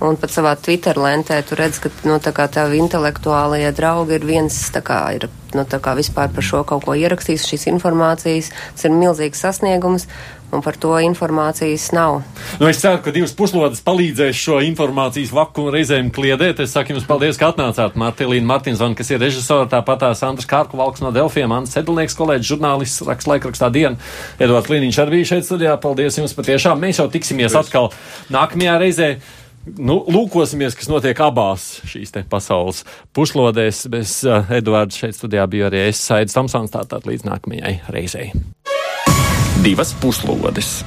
[0.00, 5.00] Un pat savā Twitter lentē tu redz, ka nu, tavi intelektuālie draugi ir viens, kā
[5.16, 8.48] ir nu, kā vispār par šo kaut ko ierakstījis, šīs informācijas.
[8.76, 10.06] Tas ir milzīgs sasniegums
[10.52, 12.20] un par to informācijas nav.
[12.60, 16.62] Nu, es ceru, ka divas puslodes palīdzēs šo informācijas vakumu reizēm kliedēt.
[16.64, 17.98] Es saku jums paldies, ka atnācāt.
[18.00, 23.04] Martīlīna Martinsona, kas ir režisora, tāpat tās Andras Kārkuvalks no Delfiem, Ants Sedlnieks, kolēģis, žurnālists,
[23.06, 23.96] raksts laikrakstā diena.
[24.42, 25.76] Edvards Līniņš arī bija šeit studijā.
[25.80, 26.80] Paldies jums patiešām.
[26.82, 27.70] Mēs jau tiksimies paldies.
[27.70, 27.92] atkal
[28.34, 29.12] nākamajā reizē.
[29.76, 32.80] Nu, lūkosimies, kas notiek abās šīs pasaules
[33.14, 33.84] puslodēs.
[33.92, 38.32] Bez uh, Eduarda šeit studijā bija arī es, Saidis Tomsons, tātad līdz nākamajai reizei
[39.62, 40.84] divas puslodes.